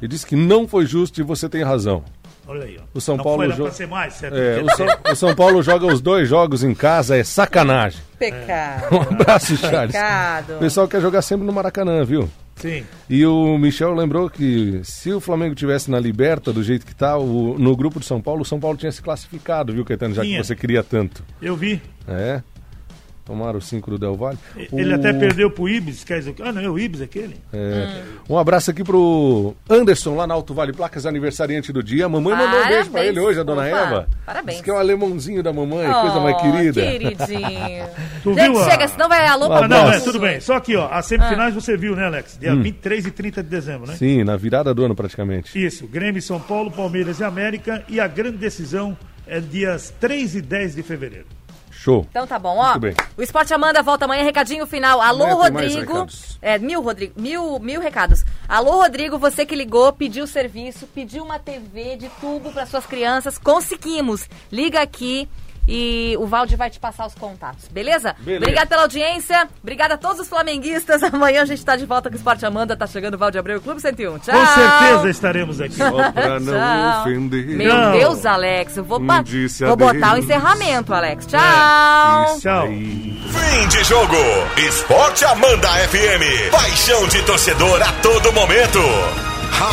E 0.00 0.08
disse 0.08 0.26
que 0.26 0.34
não 0.34 0.66
foi 0.66 0.86
justo 0.86 1.20
e 1.20 1.22
você 1.22 1.48
tem 1.48 1.62
razão. 1.62 2.02
Olha 2.46 2.64
aí, 2.64 2.76
ó. 2.78 2.82
O 2.92 3.00
São 3.00 3.16
Não 3.16 3.24
Paulo 3.24 3.38
foi 3.38 3.48
lá 3.48 3.54
jo- 3.54 3.62
pra 3.64 3.72
ser 3.72 3.86
mais, 3.86 4.14
certo? 4.14 4.36
É, 4.36 4.62
o, 4.62 4.70
São, 4.76 4.86
o 5.12 5.14
São 5.16 5.34
Paulo 5.34 5.62
joga 5.62 5.86
os 5.86 6.00
dois 6.00 6.28
jogos 6.28 6.64
em 6.64 6.74
casa, 6.74 7.16
é 7.16 7.22
sacanagem. 7.24 8.00
Pecado. 8.18 8.86
Um 8.96 9.00
abraço, 9.02 9.56
Charles. 9.56 9.92
Pecado. 9.92 10.56
O 10.56 10.58
pessoal 10.58 10.88
quer 10.88 11.00
jogar 11.00 11.22
sempre 11.22 11.46
no 11.46 11.52
Maracanã, 11.52 12.04
viu? 12.04 12.28
Sim. 12.56 12.84
E 13.08 13.24
o 13.26 13.56
Michel 13.58 13.94
lembrou 13.94 14.28
que 14.28 14.80
se 14.84 15.12
o 15.12 15.20
Flamengo 15.20 15.54
tivesse 15.54 15.90
na 15.90 15.98
Liberta 15.98 16.52
do 16.52 16.62
jeito 16.62 16.84
que 16.86 16.94
tá, 16.94 17.16
o- 17.16 17.56
no 17.58 17.74
grupo 17.76 17.98
de 17.98 18.06
São 18.06 18.20
Paulo, 18.20 18.42
o 18.42 18.44
São 18.44 18.60
Paulo 18.60 18.76
tinha 18.76 18.92
se 18.92 19.00
classificado, 19.02 19.72
viu, 19.72 19.84
Caetano? 19.84 20.14
Já 20.14 20.22
Tinha. 20.22 20.40
que 20.40 20.46
você 20.46 20.54
queria 20.54 20.82
tanto. 20.82 21.24
Eu 21.40 21.56
vi. 21.56 21.80
É. 22.06 22.42
Tomaram 23.24 23.58
os 23.58 23.68
cinco 23.68 23.88
do 23.88 23.98
Del 23.98 24.16
Valle. 24.16 24.36
Ele 24.72 24.92
O- 24.92 24.94
até 24.96 25.12
perdeu 25.12 25.48
pro 25.48 25.68
Ibis, 25.68 26.02
quer 26.02 26.18
dizer, 26.18 26.34
ah, 26.42 26.50
não, 26.52 26.60
é 26.60 26.68
o 26.68 26.76
Ibis 26.76 27.00
aquele. 27.00 27.36
É. 27.52 28.02
Um 28.28 28.36
abraço 28.36 28.72
aqui 28.72 28.82
pro 28.82 29.54
Anderson, 29.70 30.16
lá 30.16 30.26
na 30.26 30.34
Alto 30.34 30.52
Vale 30.52 30.72
Placas, 30.72 31.06
aniversariante 31.06 31.72
do 31.72 31.84
dia. 31.84 32.06
A 32.06 32.08
mamãe 32.08 32.34
mandou 32.34 32.58
um 32.58 32.62
beijo 32.68 32.90
pra 32.90 33.00
Parabéns. 33.00 33.06
ele 33.16 33.20
hoje, 33.20 33.38
a 33.38 33.42
dona 33.44 33.62
Opa, 33.62 33.68
Eva. 33.78 34.08
parabéns. 34.26 34.56
Diz 34.56 34.64
que 34.64 34.70
é 34.70 34.74
o 34.74 34.76
alemãozinho 34.76 35.40
da 35.40 35.52
mamãe, 35.52 35.88
coisa 35.92 36.18
mais 36.18 36.36
Oh, 36.36 36.40
querida. 36.40 36.82
Queridinho. 36.82 37.86
Tu 38.24 38.34
Gente, 38.34 38.50
viu 38.52 38.60
a- 38.62 38.70
chega, 38.70 38.88
senão 38.88 39.08
vai 39.08 39.26
alô 39.26 39.48
Um 39.48 39.52
Ah, 39.52 39.58
pra 39.58 39.68
não, 39.68 39.92
é, 39.92 40.00
tudo 40.00 40.18
bem. 40.18 40.40
Só 40.40 40.58
que, 40.58 40.74
ó, 40.76 40.88
as 40.90 41.06
semifinais 41.06 41.54
você 41.54 41.76
viu, 41.76 41.94
né, 41.94 42.06
Alex? 42.06 42.36
Dia 42.40 42.54
23 42.56 43.06
e 43.06 43.10
30 43.12 43.40
de 43.42 43.48
dezembro, 43.48 43.86
né? 43.86 43.92
Ah. 43.94 43.96
Sim, 43.96 44.24
na 44.24 44.36
virada 44.36 44.74
do 44.74 44.84
ano 44.84 44.94
praticamente. 44.96 45.64
Isso, 45.64 45.86
Grêmio, 45.86 46.20
São 46.20 46.40
Paulo, 46.40 46.70
Palmeiras 46.72 47.20
e 47.20 47.24
América. 47.24 47.84
E 47.88 48.00
a 48.00 48.08
grande 48.08 48.36
decisão 48.38 48.96
é 49.26 49.38
dias 49.40 49.94
3 50.00 50.34
e 50.34 50.40
10 50.42 50.74
de 50.74 50.82
fevereiro. 50.82 51.26
Show. 51.82 52.06
Então 52.08 52.28
tá 52.28 52.38
bom, 52.38 52.58
ó. 52.58 52.78
O 53.16 53.22
Esporte 53.22 53.52
Amanda 53.52 53.82
volta 53.82 54.04
amanhã, 54.04 54.22
recadinho 54.22 54.64
final. 54.68 55.00
Alô, 55.00 55.24
Amanhã 55.24 55.34
Rodrigo. 55.34 56.06
É, 56.40 56.56
mil, 56.56 56.80
Rodrigo. 56.80 57.20
Mil, 57.20 57.58
mil 57.58 57.80
recados. 57.80 58.24
Alô, 58.48 58.80
Rodrigo, 58.82 59.18
você 59.18 59.44
que 59.44 59.56
ligou, 59.56 59.92
pediu 59.92 60.24
serviço, 60.28 60.86
pediu 60.86 61.24
uma 61.24 61.40
TV 61.40 61.96
de 61.96 62.08
tubo 62.20 62.52
para 62.52 62.66
suas 62.66 62.86
crianças. 62.86 63.36
Conseguimos. 63.36 64.28
Liga 64.52 64.80
aqui. 64.80 65.28
E 65.68 66.16
o 66.18 66.26
Valde 66.26 66.56
vai 66.56 66.68
te 66.70 66.80
passar 66.80 67.06
os 67.06 67.14
contatos, 67.14 67.68
beleza? 67.68 68.16
Beleza. 68.18 68.42
Obrigada 68.42 68.66
pela 68.66 68.82
audiência, 68.82 69.48
obrigada 69.62 69.94
a 69.94 69.96
todos 69.96 70.20
os 70.20 70.28
flamenguistas. 70.28 71.02
Amanhã 71.14 71.42
a 71.42 71.44
gente 71.44 71.64
tá 71.64 71.76
de 71.76 71.86
volta 71.86 72.08
com 72.08 72.14
o 72.14 72.18
Esporte 72.18 72.44
Amanda, 72.44 72.76
tá 72.76 72.86
chegando 72.86 73.14
o 73.14 73.18
Valde 73.18 73.38
Abreu, 73.38 73.60
Clube 73.60 73.80
101. 73.80 74.18
Tchau! 74.18 74.34
Com 74.34 74.46
certeza 74.46 75.10
estaremos 75.10 75.60
aqui. 75.60 75.74
Só 75.76 76.10
pra 76.10 76.40
não 76.40 76.52
Tchau. 76.52 77.00
ofender. 77.02 77.46
Meu 77.46 77.74
Não. 77.74 77.92
Deus, 77.92 78.26
Alex, 78.26 78.76
eu 78.76 78.84
vou, 78.84 78.98
ba- 78.98 79.22
vou 79.60 79.76
botar 79.76 80.14
o 80.14 80.18
encerramento, 80.18 80.92
Alex. 80.92 81.26
Tchau! 81.26 82.24
Isso 82.32 82.40
Tchau. 82.40 82.62
aí. 82.64 83.22
Fim 83.32 83.68
de 83.68 83.84
jogo. 83.84 84.16
Esporte 84.68 85.24
Amanda 85.24 85.68
FM. 85.88 86.50
Paixão 86.50 87.06
de 87.08 87.22
torcedor 87.22 87.80
a 87.82 87.92
todo 88.02 88.32
momento. 88.32 88.80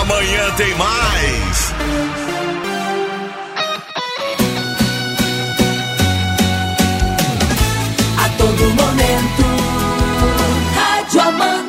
Amanhã 0.02 0.52
tem 0.56 0.74
mais. 0.76 1.74
todo 8.60 8.70
momento. 8.76 9.44
Rádio 10.76 11.22
Amanda. 11.22 11.69